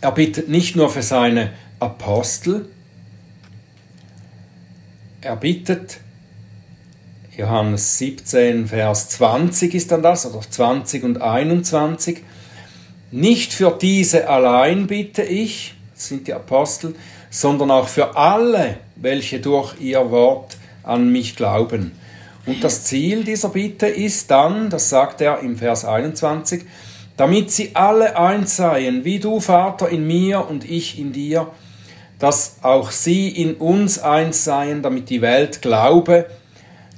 Er 0.00 0.10
bittet 0.10 0.48
nicht 0.48 0.74
nur 0.74 0.90
für 0.90 1.02
seine 1.02 1.52
Apostel. 1.78 2.68
Er 5.20 5.36
bittet, 5.36 5.98
Johannes 7.36 7.98
17, 7.98 8.68
Vers 8.68 9.10
20 9.10 9.74
ist 9.74 9.92
dann 9.92 10.02
das, 10.02 10.24
oder 10.24 10.40
20 10.40 11.04
und 11.04 11.20
21, 11.20 12.22
nicht 13.10 13.52
für 13.52 13.76
diese 13.80 14.28
allein 14.28 14.86
bitte 14.86 15.22
ich, 15.22 15.74
das 15.94 16.08
sind 16.08 16.28
die 16.28 16.32
Apostel, 16.32 16.94
sondern 17.30 17.70
auch 17.70 17.88
für 17.88 18.16
alle, 18.16 18.78
welche 18.96 19.40
durch 19.40 19.78
ihr 19.80 20.10
Wort 20.10 20.56
an 20.82 21.12
mich 21.12 21.36
glauben. 21.36 21.92
Und 22.46 22.62
das 22.62 22.84
Ziel 22.84 23.24
dieser 23.24 23.50
Bitte 23.50 23.86
ist 23.86 24.30
dann, 24.30 24.70
das 24.70 24.88
sagt 24.88 25.20
er 25.20 25.40
im 25.40 25.56
Vers 25.56 25.84
21, 25.84 26.64
damit 27.16 27.50
sie 27.50 27.74
alle 27.74 28.16
eins 28.16 28.56
seien, 28.56 29.04
wie 29.04 29.18
du, 29.18 29.40
Vater, 29.40 29.88
in 29.88 30.06
mir 30.06 30.48
und 30.48 30.64
ich 30.64 30.98
in 30.98 31.12
dir, 31.12 31.48
dass 32.18 32.56
auch 32.62 32.90
sie 32.90 33.28
in 33.28 33.54
uns 33.54 33.98
eins 33.98 34.44
seien, 34.44 34.82
damit 34.82 35.10
die 35.10 35.20
Welt 35.20 35.62
glaube, 35.62 36.26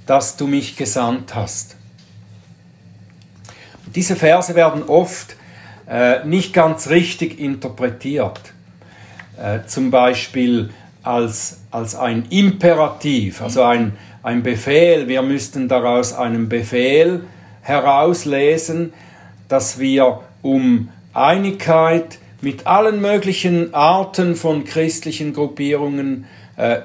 dass 0.07 0.37
du 0.37 0.47
mich 0.47 0.77
gesandt 0.77 1.35
hast. 1.35 1.77
Diese 3.95 4.17
Verse 4.17 4.55
werden 4.55 4.85
oft 4.85 5.37
äh, 5.89 6.25
nicht 6.25 6.53
ganz 6.53 6.89
richtig 6.89 7.41
interpretiert. 7.41 8.41
Äh, 9.43 9.61
zum 9.67 9.91
Beispiel 9.91 10.71
als, 11.03 11.61
als 11.71 11.95
ein 11.95 12.27
Imperativ, 12.31 13.41
also 13.41 13.63
ein, 13.63 13.97
ein 14.23 14.43
Befehl. 14.43 15.09
Wir 15.09 15.23
müssten 15.23 15.69
daraus 15.69 16.13
einen 16.13 16.49
Befehl 16.49 17.25
herauslesen, 17.63 18.93
dass 19.49 19.79
wir 19.79 20.21
um 20.43 20.91
Einigkeit 21.15 22.19
mit 22.41 22.67
allen 22.67 23.01
möglichen 23.01 23.75
Arten 23.75 24.37
von 24.37 24.65
christlichen 24.65 25.33
Gruppierungen 25.33 26.27
äh, 26.57 26.81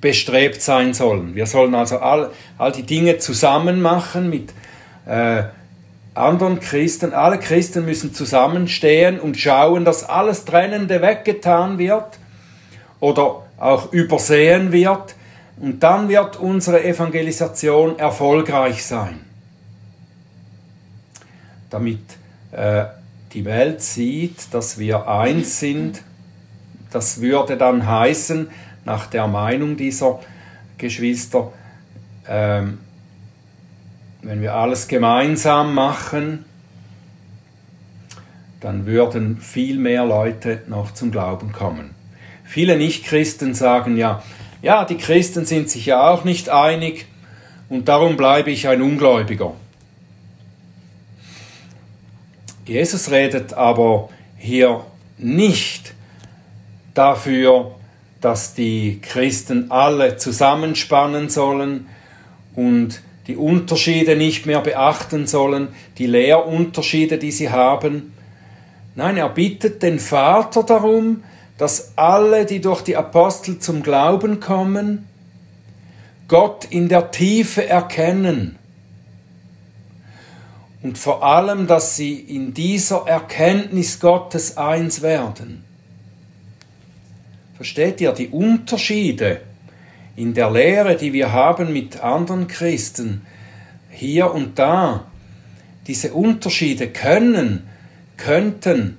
bestrebt 0.00 0.60
sein 0.60 0.92
sollen. 0.92 1.34
Wir 1.34 1.46
sollen 1.46 1.74
also 1.74 1.98
all, 1.98 2.30
all 2.58 2.72
die 2.72 2.82
Dinge 2.82 3.18
zusammen 3.18 3.80
machen 3.80 4.28
mit 4.28 4.52
äh, 5.06 5.44
anderen 6.14 6.60
Christen. 6.60 7.14
Alle 7.14 7.38
Christen 7.38 7.86
müssen 7.86 8.12
zusammenstehen 8.12 9.18
und 9.18 9.38
schauen, 9.38 9.84
dass 9.86 10.04
alles 10.04 10.44
Trennende 10.44 11.00
weggetan 11.00 11.78
wird 11.78 12.18
oder 13.00 13.46
auch 13.58 13.92
übersehen 13.92 14.72
wird. 14.72 15.14
Und 15.58 15.82
dann 15.82 16.08
wird 16.08 16.36
unsere 16.36 16.84
Evangelisation 16.84 17.98
erfolgreich 17.98 18.84
sein. 18.84 19.20
Damit 21.70 22.00
äh, 22.52 22.84
die 23.34 23.44
Welt 23.44 23.82
sieht, 23.82 24.54
dass 24.54 24.78
wir 24.78 25.08
eins 25.08 25.58
sind, 25.60 26.02
das 26.90 27.20
würde 27.20 27.56
dann 27.56 27.86
heißen, 27.86 28.48
nach 28.84 29.06
der 29.06 29.26
Meinung 29.26 29.76
dieser 29.76 30.20
Geschwister, 30.78 31.52
ähm, 32.28 32.78
wenn 34.22 34.40
wir 34.40 34.54
alles 34.54 34.88
gemeinsam 34.88 35.74
machen, 35.74 36.44
dann 38.60 38.86
würden 38.86 39.38
viel 39.38 39.78
mehr 39.78 40.06
Leute 40.06 40.62
noch 40.68 40.94
zum 40.94 41.10
Glauben 41.10 41.52
kommen. 41.52 41.90
Viele 42.44 42.76
Nichtchristen 42.76 43.52
sagen 43.54 43.96
ja, 43.96 44.22
ja, 44.62 44.84
die 44.84 44.96
Christen 44.96 45.44
sind 45.44 45.68
sich 45.68 45.86
ja 45.86 46.08
auch 46.08 46.24
nicht 46.24 46.48
einig 46.48 47.06
und 47.68 47.88
darum 47.88 48.16
bleibe 48.16 48.50
ich 48.50 48.68
ein 48.68 48.80
Ungläubiger. 48.80 49.54
Jesus 52.66 53.10
redet 53.10 53.52
aber 53.52 54.08
hier 54.38 54.84
nicht 55.18 55.94
dafür, 56.94 57.74
dass 58.20 58.54
die 58.54 59.00
Christen 59.02 59.70
alle 59.70 60.16
zusammenspannen 60.16 61.28
sollen 61.28 61.88
und 62.54 63.02
die 63.26 63.36
Unterschiede 63.36 64.16
nicht 64.16 64.46
mehr 64.46 64.60
beachten 64.60 65.26
sollen, 65.26 65.68
die 65.98 66.06
Lehrunterschiede, 66.06 67.18
die 67.18 67.32
sie 67.32 67.50
haben. 67.50 68.14
Nein, 68.94 69.16
er 69.16 69.28
bittet 69.28 69.82
den 69.82 69.98
Vater 69.98 70.62
darum, 70.62 71.22
dass 71.58 71.92
alle, 71.96 72.46
die 72.46 72.60
durch 72.60 72.82
die 72.82 72.96
Apostel 72.96 73.58
zum 73.58 73.82
Glauben 73.82 74.40
kommen, 74.40 75.06
Gott 76.28 76.66
in 76.70 76.88
der 76.88 77.10
Tiefe 77.10 77.66
erkennen. 77.66 78.58
Und 80.84 80.98
vor 80.98 81.22
allem, 81.22 81.66
dass 81.66 81.96
sie 81.96 82.12
in 82.12 82.52
dieser 82.52 83.06
Erkenntnis 83.06 84.00
Gottes 84.00 84.58
eins 84.58 85.00
werden. 85.00 85.64
Versteht 87.56 88.02
ihr 88.02 88.12
die 88.12 88.28
Unterschiede 88.28 89.40
in 90.14 90.34
der 90.34 90.50
Lehre, 90.50 90.96
die 90.96 91.14
wir 91.14 91.32
haben 91.32 91.72
mit 91.72 92.00
anderen 92.00 92.48
Christen, 92.48 93.24
hier 93.88 94.30
und 94.30 94.58
da? 94.58 95.06
Diese 95.86 96.12
Unterschiede 96.12 96.88
können, 96.88 97.66
könnten 98.18 98.98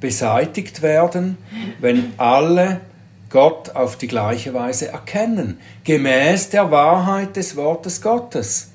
beseitigt 0.00 0.82
werden, 0.82 1.38
wenn 1.78 2.14
alle 2.16 2.80
Gott 3.30 3.76
auf 3.76 3.96
die 3.96 4.08
gleiche 4.08 4.54
Weise 4.54 4.88
erkennen, 4.88 5.60
gemäß 5.84 6.50
der 6.50 6.72
Wahrheit 6.72 7.36
des 7.36 7.54
Wortes 7.54 8.02
Gottes. 8.02 8.71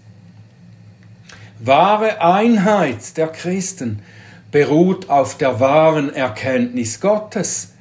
Wahre 1.60 2.22
Einheit 2.22 3.18
der 3.18 3.28
Christen 3.28 4.01
beruht 4.51 5.10
auf 5.10 5.38
der 5.38 5.60
wahren 5.60 6.14
Erkenntnis 6.14 6.99
Gottes 6.99 7.74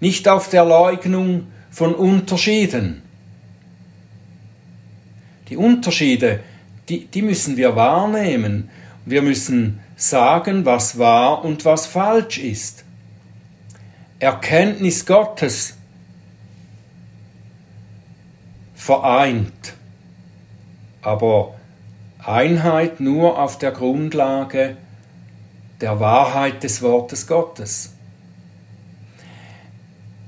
nicht 0.00 0.28
auf 0.28 0.48
der 0.50 0.64
Leugnung 0.64 1.46
von 1.70 1.94
Unterschieden. 1.94 3.02
Die 5.48 5.56
Unterschiede, 5.56 6.40
die, 6.88 7.06
die 7.06 7.22
müssen 7.22 7.56
wir 7.56 7.74
wahrnehmen. 7.76 8.70
Wir 9.04 9.22
müssen 9.22 9.80
sagen, 9.96 10.64
was 10.64 10.98
wahr 10.98 11.44
und 11.44 11.64
was 11.64 11.86
falsch 11.86 12.38
ist. 12.38 12.84
Erkenntnis 14.18 15.04
Gottes 15.04 15.76
vereint, 18.74 19.74
aber 21.02 21.54
Einheit 22.26 23.00
nur 23.00 23.38
auf 23.38 23.58
der 23.58 23.72
Grundlage 23.72 24.76
der 25.80 26.00
Wahrheit 26.00 26.62
des 26.62 26.80
Wortes 26.82 27.26
Gottes. 27.26 27.92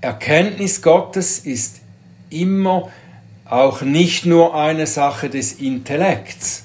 Erkenntnis 0.00 0.82
Gottes 0.82 1.38
ist 1.38 1.80
immer 2.30 2.90
auch 3.44 3.82
nicht 3.82 4.26
nur 4.26 4.54
eine 4.54 4.86
Sache 4.86 5.30
des 5.30 5.54
Intellekts 5.54 6.64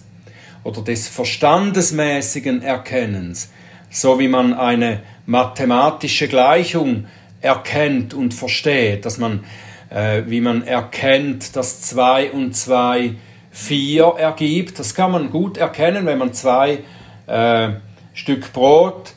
oder 0.64 0.82
des 0.82 1.08
verstandesmäßigen 1.08 2.62
Erkennens, 2.62 3.50
so 3.90 4.20
wie 4.20 4.28
man 4.28 4.54
eine 4.54 5.02
mathematische 5.26 6.28
Gleichung 6.28 7.06
erkennt 7.42 8.14
und 8.14 8.34
versteht, 8.34 9.06
dass 9.06 9.18
man, 9.18 9.44
äh, 9.90 10.24
wie 10.28 10.42
man 10.42 10.68
erkennt, 10.68 11.56
dass 11.56 11.82
2 11.82 12.32
und 12.32 12.56
2 12.56 13.16
4 13.52 14.16
ergibt. 14.18 14.80
Das 14.80 14.96
kann 14.96 15.12
man 15.12 15.30
gut 15.30 15.58
erkennen, 15.58 16.06
wenn 16.06 16.18
man 16.18 16.34
zwei 16.34 16.80
äh, 17.28 17.70
Stück 18.14 18.52
Brot 18.54 19.14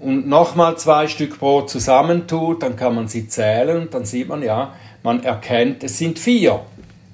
und 0.00 0.26
nochmal 0.26 0.78
zwei 0.78 1.08
Stück 1.08 1.38
Brot 1.38 1.68
zusammentut, 1.68 2.62
dann 2.62 2.76
kann 2.76 2.94
man 2.94 3.08
sie 3.08 3.28
zählen 3.28 3.82
und 3.82 3.94
dann 3.94 4.04
sieht 4.04 4.28
man, 4.28 4.42
ja, 4.42 4.74
man 5.02 5.22
erkennt, 5.22 5.84
es 5.84 5.98
sind 5.98 6.18
vier. 6.18 6.60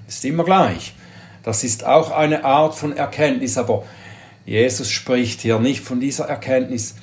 Ist 0.06 0.24
immer 0.24 0.44
gleich. 0.44 0.94
Das 1.42 1.64
ist 1.64 1.84
auch 1.84 2.10
eine 2.10 2.44
Art 2.44 2.74
von 2.74 2.96
Erkenntnis, 2.96 3.58
aber 3.58 3.84
Jesus 4.44 4.90
spricht 4.90 5.40
hier 5.40 5.58
nicht 5.58 5.80
von 5.80 5.98
dieser 6.00 6.26
Erkenntnis, 6.26 6.94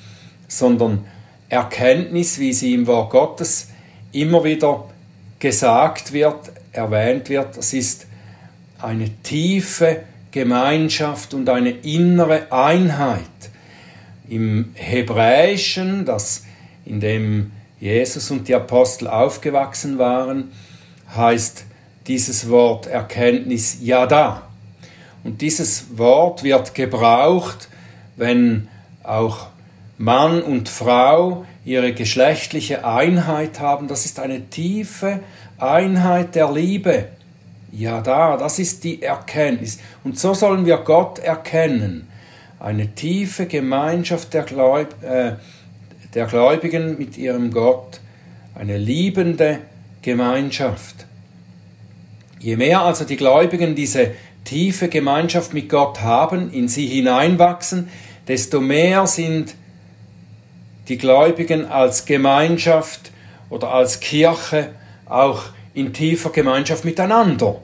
sondern 0.48 1.04
Erkenntnis, 1.48 2.38
wie 2.38 2.52
sie 2.52 2.74
im 2.74 2.86
Wort 2.86 3.10
Gottes 3.10 3.68
immer 4.12 4.44
wieder 4.44 4.84
gesagt 5.38 6.12
wird, 6.12 6.52
erwähnt 6.72 7.28
wird, 7.28 7.56
das 7.56 7.74
ist 7.74 8.06
eine 8.84 9.10
tiefe 9.22 10.02
Gemeinschaft 10.30 11.34
und 11.34 11.48
eine 11.48 11.70
innere 11.70 12.52
Einheit 12.52 13.20
im 14.28 14.70
Hebräischen, 14.74 16.04
das 16.04 16.44
in 16.84 17.00
dem 17.00 17.52
Jesus 17.80 18.30
und 18.30 18.48
die 18.48 18.54
Apostel 18.54 19.08
aufgewachsen 19.08 19.98
waren, 19.98 20.52
heißt 21.14 21.64
dieses 22.06 22.48
Wort 22.48 22.86
Erkenntnis 22.86 23.78
Yada. 23.80 24.42
Und 25.22 25.40
dieses 25.40 25.98
Wort 25.98 26.42
wird 26.42 26.74
gebraucht, 26.74 27.68
wenn 28.16 28.68
auch 29.02 29.48
Mann 29.96 30.42
und 30.42 30.68
Frau 30.68 31.46
ihre 31.64 31.92
geschlechtliche 31.92 32.84
Einheit 32.84 33.60
haben. 33.60 33.88
Das 33.88 34.04
ist 34.04 34.18
eine 34.18 34.50
tiefe 34.50 35.20
Einheit 35.58 36.34
der 36.34 36.52
Liebe. 36.52 37.08
Yada, 37.76 38.36
das 38.36 38.58
ist 38.58 38.84
die 38.84 39.02
Erkenntnis. 39.02 39.78
Und 40.04 40.18
so 40.18 40.34
sollen 40.34 40.64
wir 40.64 40.78
Gott 40.78 41.18
erkennen 41.18 42.08
eine 42.64 42.94
tiefe 42.94 43.44
Gemeinschaft 43.46 44.32
der, 44.32 44.44
Gläub, 44.44 44.94
äh, 45.02 45.32
der 46.14 46.26
Gläubigen 46.26 46.96
mit 46.96 47.18
ihrem 47.18 47.50
Gott, 47.50 48.00
eine 48.54 48.78
liebende 48.78 49.58
Gemeinschaft. 50.00 51.06
Je 52.38 52.56
mehr 52.56 52.80
also 52.80 53.04
die 53.04 53.16
Gläubigen 53.16 53.74
diese 53.74 54.12
tiefe 54.44 54.88
Gemeinschaft 54.88 55.52
mit 55.52 55.68
Gott 55.68 56.00
haben, 56.00 56.52
in 56.52 56.68
sie 56.68 56.86
hineinwachsen, 56.86 57.88
desto 58.28 58.62
mehr 58.62 59.06
sind 59.06 59.54
die 60.88 60.96
Gläubigen 60.96 61.66
als 61.66 62.06
Gemeinschaft 62.06 63.10
oder 63.50 63.72
als 63.72 64.00
Kirche 64.00 64.70
auch 65.06 65.42
in 65.74 65.92
tiefer 65.92 66.30
Gemeinschaft 66.30 66.84
miteinander. 66.84 67.56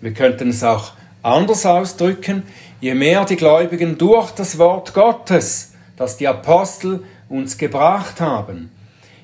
Wir 0.00 0.12
könnten 0.12 0.50
es 0.50 0.62
auch 0.62 0.92
Anders 1.22 1.66
ausdrücken, 1.66 2.44
je 2.80 2.94
mehr 2.94 3.24
die 3.24 3.34
Gläubigen 3.34 3.98
durch 3.98 4.30
das 4.30 4.58
Wort 4.58 4.94
Gottes, 4.94 5.72
das 5.96 6.16
die 6.16 6.28
Apostel 6.28 7.02
uns 7.28 7.58
gebracht 7.58 8.20
haben, 8.20 8.70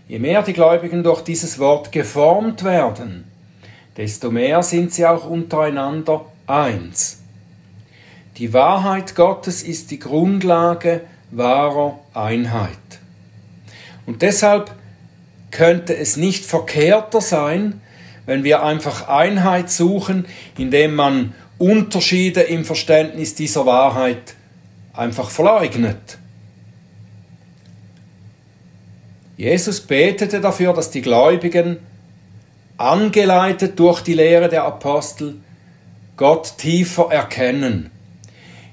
je 0.09 0.18
mehr 0.18 0.43
die 0.43 0.53
Gläubigen 0.53 1.05
durch 1.05 1.20
dieses 1.20 1.61
Wort 1.61 1.93
geformt 1.93 2.64
werden, 2.64 3.30
desto 3.97 4.33
mehr 4.33 4.64
sind 4.64 4.93
sie 4.93 5.07
auch 5.07 5.26
untereinander 5.26 6.24
eins. 6.49 7.20
Die 8.39 8.53
Wahrheit 8.53 9.14
Gottes 9.14 9.62
ist 9.62 9.91
die 9.91 9.99
Grundlage 9.99 11.03
wahrer 11.30 12.01
Einheit. 12.14 12.78
Und 14.07 14.22
deshalb 14.22 14.74
könnte 15.53 15.97
es 15.97 16.17
nicht 16.17 16.45
verkehrter 16.45 17.21
sein, 17.21 17.81
wenn 18.27 18.43
wir 18.43 18.65
einfach 18.65 19.09
Einheit 19.09 19.71
suchen, 19.71 20.27
indem 20.59 20.97
man 20.97 21.35
Unterschiede 21.59 22.41
im 22.41 22.65
Verständnis 22.65 23.37
dieser 23.37 23.67
Wahrheit 23.67 24.35
einfach 24.95 25.31
verleugnet. 25.31 26.19
Jesus 29.37 29.81
betete 29.81 30.41
dafür, 30.41 30.73
dass 30.73 30.91
die 30.91 31.03
Gläubigen, 31.03 31.79
angeleitet 32.77 33.79
durch 33.79 34.01
die 34.01 34.15
Lehre 34.15 34.49
der 34.49 34.65
Apostel, 34.65 35.37
Gott 36.17 36.59
tiefer 36.59 37.09
erkennen, 37.11 37.91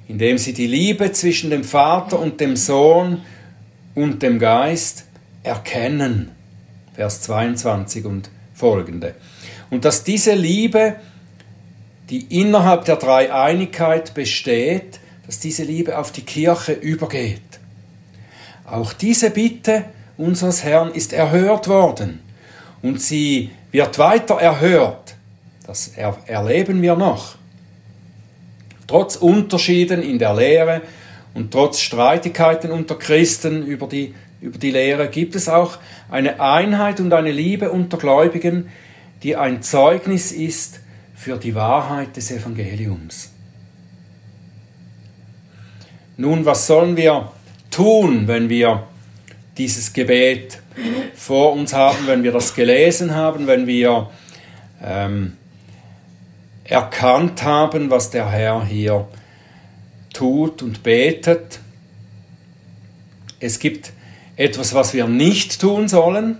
indem 0.08 0.38
sie 0.38 0.54
die 0.54 0.68
Liebe 0.68 1.12
zwischen 1.12 1.50
dem 1.50 1.64
Vater 1.64 2.20
und 2.20 2.42
dem 2.42 2.56
Sohn 2.56 3.22
und 3.96 4.22
dem 4.24 4.40
Geist 4.40 5.06
erkennen. 5.44 6.32
Vers 7.00 7.22
22 7.22 8.04
und 8.04 8.30
folgende. 8.54 9.16
Und 9.70 9.86
dass 9.86 10.04
diese 10.04 10.34
Liebe, 10.34 10.97
die 12.10 12.41
innerhalb 12.41 12.84
der 12.84 12.97
Dreieinigkeit 12.97 14.14
besteht, 14.14 15.00
dass 15.26 15.39
diese 15.39 15.64
Liebe 15.64 15.97
auf 15.97 16.12
die 16.12 16.24
Kirche 16.24 16.74
übergeht. 16.74 17.62
Auch 18.66 18.91
diese 18.91 19.30
Bitte 19.30 19.86
unseres 20.18 20.66
Herrn 20.66 20.91
ist 20.91 21.14
erhört 21.14 21.70
worden 21.70 22.20
und 22.82 23.02
sie 23.02 23.52
wird 23.72 23.97
weiter 23.97 24.36
erhört. 24.36 25.16
Das 25.66 25.93
erleben 26.26 26.82
wir 26.82 26.97
noch. 26.97 27.36
Trotz 28.88 29.16
Unterschieden 29.16 30.04
in 30.04 30.20
der 30.20 30.36
Lehre 30.36 30.82
und 31.34 31.52
trotz 31.52 31.80
Streitigkeiten 31.80 32.72
unter 32.72 32.95
Christen 32.95 33.66
über 33.66 33.88
die, 33.88 34.14
über 34.42 34.58
die 34.58 34.72
Lehre 34.72 35.10
gibt 35.10 35.36
es 35.36 35.50
auch 35.50 35.78
eine 36.10 36.40
Einheit 36.40 37.00
und 37.00 37.14
eine 37.14 37.32
Liebe 37.32 37.72
unter 37.72 37.98
Gläubigen, 37.98 38.70
die 39.24 39.36
ein 39.36 39.62
Zeugnis 39.62 40.32
ist 40.32 40.80
für 41.14 41.38
die 41.38 41.56
Wahrheit 41.56 42.16
des 42.16 42.32
Evangeliums. 42.32 43.32
Nun, 46.16 46.46
was 46.46 46.68
sollen 46.68 46.96
wir 46.96 47.32
tun, 47.70 48.28
wenn 48.28 48.50
wir 48.50 48.88
dieses 49.58 49.92
Gebet 49.94 50.62
vor 51.14 51.54
uns 51.54 51.74
haben, 51.74 52.08
wenn 52.08 52.24
wir 52.24 52.32
das 52.32 52.56
gelesen 52.56 53.14
haben, 53.14 53.48
wenn 53.48 53.68
wir 53.68 54.10
ähm, 54.82 55.34
erkannt 56.64 57.44
haben, 57.44 57.90
was 57.90 58.10
der 58.10 58.30
Herr 58.32 58.66
hier 58.66 59.08
tut 60.14 60.62
und 60.62 60.84
betet. 60.84 61.60
Es 63.40 63.60
gibt 63.60 63.92
etwas, 64.40 64.74
was 64.74 64.94
wir 64.94 65.06
nicht 65.06 65.60
tun 65.60 65.90
sollen. 65.90 66.38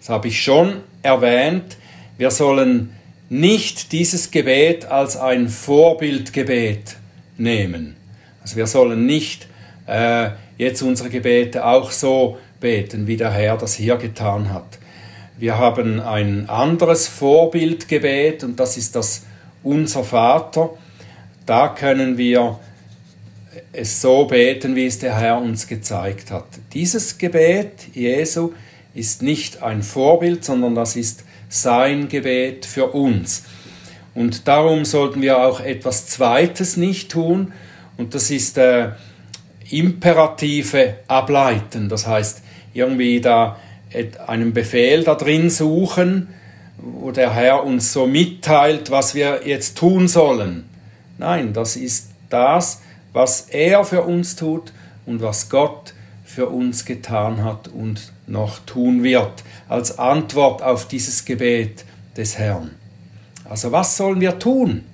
Das 0.00 0.08
habe 0.08 0.28
ich 0.28 0.42
schon 0.42 0.78
erwähnt. 1.02 1.76
Wir 2.16 2.30
sollen 2.30 2.94
nicht 3.28 3.92
dieses 3.92 4.30
Gebet 4.30 4.86
als 4.86 5.18
ein 5.18 5.50
Vorbildgebet 5.50 6.96
nehmen. 7.36 7.96
Also 8.40 8.56
wir 8.56 8.66
sollen 8.66 9.04
nicht 9.04 9.46
äh, 9.86 10.30
jetzt 10.56 10.80
unsere 10.80 11.10
Gebete 11.10 11.66
auch 11.66 11.90
so 11.90 12.38
beten, 12.60 13.06
wie 13.06 13.18
der 13.18 13.30
Herr 13.30 13.58
das 13.58 13.74
hier 13.74 13.96
getan 13.96 14.50
hat. 14.50 14.78
Wir 15.36 15.58
haben 15.58 16.00
ein 16.00 16.48
anderes 16.48 17.08
Vorbildgebet 17.08 18.42
und 18.42 18.58
das 18.58 18.78
ist 18.78 18.96
das 18.96 19.26
Unser 19.62 20.02
Vater. 20.02 20.70
Da 21.44 21.68
können 21.68 22.16
wir 22.16 22.58
es 23.76 24.00
so 24.00 24.24
beten, 24.24 24.74
wie 24.74 24.86
es 24.86 24.98
der 24.98 25.18
Herr 25.18 25.40
uns 25.40 25.66
gezeigt 25.66 26.30
hat. 26.30 26.46
Dieses 26.72 27.18
Gebet 27.18 27.94
Jesu 27.94 28.52
ist 28.94 29.22
nicht 29.22 29.62
ein 29.62 29.82
Vorbild, 29.82 30.44
sondern 30.44 30.74
das 30.74 30.96
ist 30.96 31.24
sein 31.48 32.08
Gebet 32.08 32.64
für 32.64 32.86
uns. 32.86 33.44
Und 34.14 34.48
darum 34.48 34.84
sollten 34.84 35.20
wir 35.20 35.38
auch 35.38 35.60
etwas 35.60 36.06
Zweites 36.06 36.76
nicht 36.76 37.10
tun, 37.10 37.52
und 37.98 38.14
das 38.14 38.30
ist 38.30 38.58
äh, 38.58 38.90
Imperative 39.70 40.96
ableiten. 41.08 41.88
Das 41.88 42.06
heißt, 42.06 42.42
irgendwie 42.74 43.20
da 43.20 43.56
einen 44.26 44.52
Befehl 44.52 45.02
da 45.02 45.14
drin 45.14 45.48
suchen, 45.48 46.28
wo 46.76 47.10
der 47.10 47.34
Herr 47.34 47.64
uns 47.64 47.92
so 47.92 48.06
mitteilt, 48.06 48.90
was 48.90 49.14
wir 49.14 49.42
jetzt 49.46 49.78
tun 49.78 50.08
sollen. 50.08 50.68
Nein, 51.16 51.54
das 51.54 51.76
ist 51.76 52.10
das, 52.28 52.82
was 53.16 53.48
er 53.48 53.82
für 53.82 54.02
uns 54.02 54.36
tut 54.36 54.74
und 55.06 55.22
was 55.22 55.48
Gott 55.48 55.94
für 56.22 56.50
uns 56.50 56.84
getan 56.84 57.42
hat 57.42 57.66
und 57.66 58.12
noch 58.26 58.58
tun 58.66 59.02
wird, 59.02 59.42
als 59.70 59.98
Antwort 59.98 60.60
auf 60.60 60.86
dieses 60.86 61.24
Gebet 61.24 61.86
des 62.14 62.36
Herrn. 62.36 62.72
Also 63.48 63.72
was 63.72 63.96
sollen 63.96 64.20
wir 64.20 64.38
tun, 64.38 64.84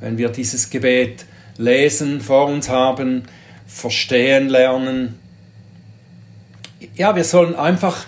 wenn 0.00 0.18
wir 0.18 0.30
dieses 0.30 0.70
Gebet 0.70 1.26
lesen, 1.58 2.20
vor 2.20 2.46
uns 2.46 2.68
haben, 2.68 3.22
verstehen 3.68 4.48
lernen? 4.48 5.20
Ja, 6.96 7.14
wir 7.14 7.22
sollen 7.22 7.54
einfach 7.54 8.04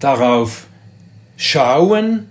darauf 0.00 0.66
schauen 1.36 2.26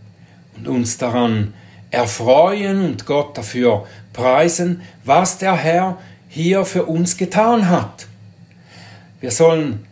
und 0.55 0.67
uns 0.67 0.97
daran 0.97 1.53
erfreuen 1.91 2.83
und 2.83 3.05
Gott 3.05 3.37
dafür 3.37 3.85
preisen, 4.11 4.81
was 5.05 5.37
der 5.37 5.55
Herr 5.55 5.99
hier 6.37 6.65
für 6.65 6.85
uns 6.85 7.17
getan 7.17 7.67
hat. 7.67 8.07
Wir 9.19 9.31
sollen 9.31 9.85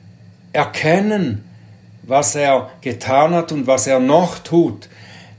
erkennen, 0.53 1.43
was 2.03 2.35
er 2.35 2.69
getan 2.81 3.33
hat 3.33 3.51
und 3.51 3.65
was 3.65 3.87
er 3.87 3.99
noch 3.99 4.37
tut. 4.39 4.87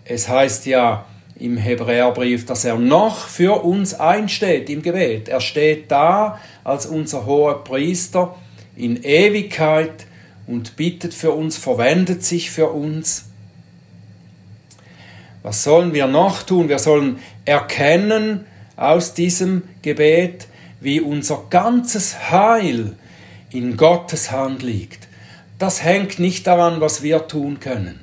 Es 0.05 0.29
heißt 0.29 0.67
ja 0.67 1.07
im 1.39 1.57
Hebräerbrief, 1.57 2.45
dass 2.45 2.65
er 2.65 2.77
noch 2.77 3.29
für 3.29 3.63
uns 3.65 3.95
einsteht 3.95 4.69
im 4.69 4.83
Gebet. 4.83 5.29
Er 5.29 5.41
steht 5.41 5.91
da 5.93 6.41
als 6.65 6.87
unser 6.87 7.25
hoher 7.25 7.63
Priester 7.63 8.35
in 8.75 9.03
Ewigkeit 9.03 10.07
und 10.47 10.77
bittet 10.77 11.15
für 11.15 11.31
uns, 11.31 11.57
verwendet 11.57 12.25
sich 12.25 12.51
für 12.51 12.71
uns. 12.71 13.27
Was 15.45 15.63
sollen 15.63 15.95
wir 15.95 16.09
noch 16.09 16.43
tun? 16.43 16.69
Wir 16.69 16.81
sollen 16.81 17.21
erkennen 17.45 18.45
aus 18.77 19.15
diesem 19.15 19.63
Gebet, 19.83 20.49
wie 20.81 21.01
unser 21.01 21.45
ganzes 21.51 22.31
Heil 22.31 22.97
in 23.51 23.77
Gottes 23.77 24.31
Hand 24.31 24.63
liegt. 24.63 25.09
Das 25.59 25.83
hängt 25.83 26.19
nicht 26.19 26.47
daran, 26.47 26.81
was 26.81 27.03
wir 27.03 27.29
tun 27.29 27.61
können. 27.61 28.01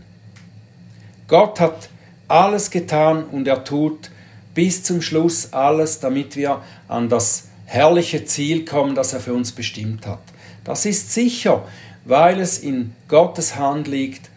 Gott 1.28 1.60
hat 1.60 1.90
alles 2.28 2.72
getan 2.72 3.24
und 3.26 3.48
er 3.48 3.64
tut 3.64 4.10
bis 4.54 4.84
zum 4.84 5.02
Schluss 5.02 5.54
alles, 5.54 6.00
damit 6.00 6.36
wir 6.36 6.62
an 6.88 7.10
das 7.10 7.48
herrliche 7.66 8.26
Ziel 8.26 8.66
kommen, 8.66 8.96
das 8.96 9.14
er 9.14 9.20
für 9.20 9.34
uns 9.34 9.52
bestimmt 9.52 10.06
hat. 10.06 10.22
Das 10.64 10.86
ist 10.86 11.14
sicher, 11.14 11.66
weil 12.06 12.40
es 12.40 12.60
in 12.60 12.94
Gottes 13.08 13.56
Hand 13.56 13.88
liegt, 13.88 14.30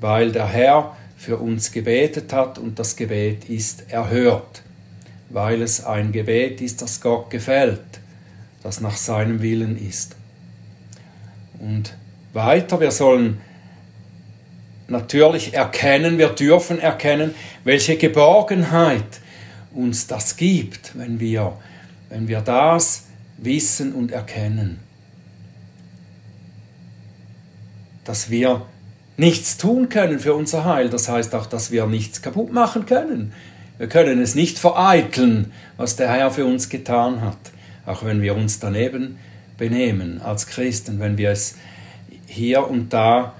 weil 0.00 0.32
der 0.32 0.46
Herr 0.46 0.96
für 1.16 1.38
uns 1.38 1.72
gebetet 1.72 2.32
hat 2.32 2.58
und 2.58 2.78
das 2.78 2.96
Gebet 2.96 3.48
ist 3.48 3.90
erhört, 3.90 4.62
weil 5.30 5.62
es 5.62 5.84
ein 5.84 6.12
Gebet 6.12 6.60
ist, 6.60 6.82
das 6.82 7.00
Gott 7.00 7.30
gefällt, 7.30 8.00
das 8.62 8.80
nach 8.80 8.96
seinem 8.96 9.42
Willen 9.42 9.76
ist. 9.78 10.16
Und 11.58 11.94
weiter, 12.32 12.80
wir 12.80 12.90
sollen 12.90 13.40
natürlich 14.88 15.54
erkennen, 15.54 16.18
wir 16.18 16.30
dürfen 16.30 16.78
erkennen, 16.78 17.34
welche 17.64 17.96
Geborgenheit 17.96 19.20
uns 19.74 20.06
das 20.06 20.36
gibt, 20.36 20.96
wenn 20.98 21.20
wir, 21.20 21.58
wenn 22.08 22.26
wir 22.28 22.40
das 22.40 23.04
wissen 23.36 23.92
und 23.92 24.12
erkennen. 24.12 24.80
Dass 28.04 28.30
wir 28.30 28.66
nichts 29.18 29.58
tun 29.58 29.90
können 29.90 30.18
für 30.18 30.32
unser 30.32 30.64
Heil, 30.64 30.88
das 30.88 31.08
heißt 31.08 31.34
auch, 31.34 31.46
dass 31.46 31.70
wir 31.70 31.86
nichts 31.86 32.22
kaputt 32.22 32.52
machen 32.52 32.86
können. 32.86 33.32
Wir 33.78 33.88
können 33.88 34.20
es 34.20 34.34
nicht 34.34 34.58
vereiteln, 34.58 35.52
was 35.76 35.96
der 35.96 36.10
Herr 36.10 36.30
für 36.32 36.44
uns 36.44 36.68
getan 36.68 37.20
hat, 37.20 37.38
auch 37.86 38.04
wenn 38.04 38.20
wir 38.20 38.34
uns 38.34 38.58
daneben 38.58 39.18
benehmen 39.56 40.20
als 40.20 40.48
Christen, 40.48 40.98
wenn 40.98 41.16
wir 41.16 41.30
es 41.30 41.56
hier 42.26 42.68
und 42.68 42.92
da 42.92 43.34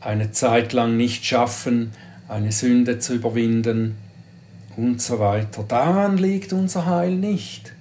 eine 0.00 0.32
Zeit 0.32 0.72
lang 0.72 0.96
nicht 0.96 1.24
schaffen, 1.24 1.92
eine 2.28 2.52
Sünde 2.52 2.98
zu 2.98 3.14
überwinden 3.14 3.96
und 4.76 5.00
so 5.00 5.18
weiter. 5.20 5.64
Daran 5.66 6.18
liegt 6.18 6.52
unser 6.52 6.86
Heil 6.86 7.14
nicht. 7.14 7.72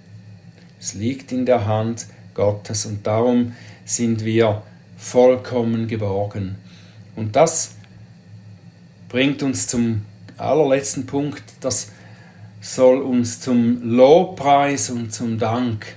Es 0.79 0.93
liegt 0.93 1.31
in 1.31 1.45
der 1.45 1.65
Hand 1.65 2.07
Gottes 2.33 2.85
und 2.85 3.05
darum 3.07 3.53
sind 3.85 4.23
wir 4.23 4.61
vollkommen 4.97 5.87
geborgen. 5.87 6.55
Und 7.15 7.35
das 7.35 7.75
bringt 9.09 9.43
uns 9.43 9.67
zum 9.67 10.05
allerletzten 10.43 11.05
Punkt, 11.05 11.43
das 11.61 11.89
soll 12.61 13.01
uns 13.01 13.39
zum 13.39 13.83
Lobpreis 13.83 14.89
und 14.89 15.13
zum 15.13 15.37
Dank 15.37 15.95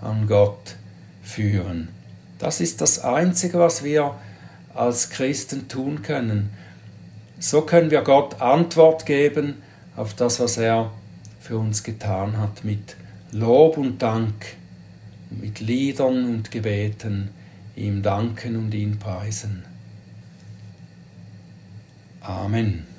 an 0.00 0.26
Gott 0.26 0.76
führen. 1.22 1.88
Das 2.38 2.60
ist 2.60 2.80
das 2.80 2.98
Einzige, 2.98 3.58
was 3.58 3.84
wir 3.84 4.14
als 4.74 5.10
Christen 5.10 5.68
tun 5.68 6.02
können. 6.02 6.50
So 7.38 7.62
können 7.62 7.90
wir 7.90 8.02
Gott 8.02 8.40
Antwort 8.40 9.06
geben 9.06 9.62
auf 9.96 10.14
das, 10.14 10.40
was 10.40 10.58
er 10.58 10.90
für 11.40 11.58
uns 11.58 11.82
getan 11.82 12.38
hat, 12.38 12.64
mit 12.64 12.96
Lob 13.32 13.76
und 13.76 14.00
Dank, 14.02 14.56
mit 15.30 15.60
Liedern 15.60 16.26
und 16.26 16.50
Gebeten 16.50 17.30
ihm 17.74 18.02
danken 18.02 18.56
und 18.56 18.74
ihn 18.74 18.98
preisen. 18.98 19.64
Amen. 22.20 22.91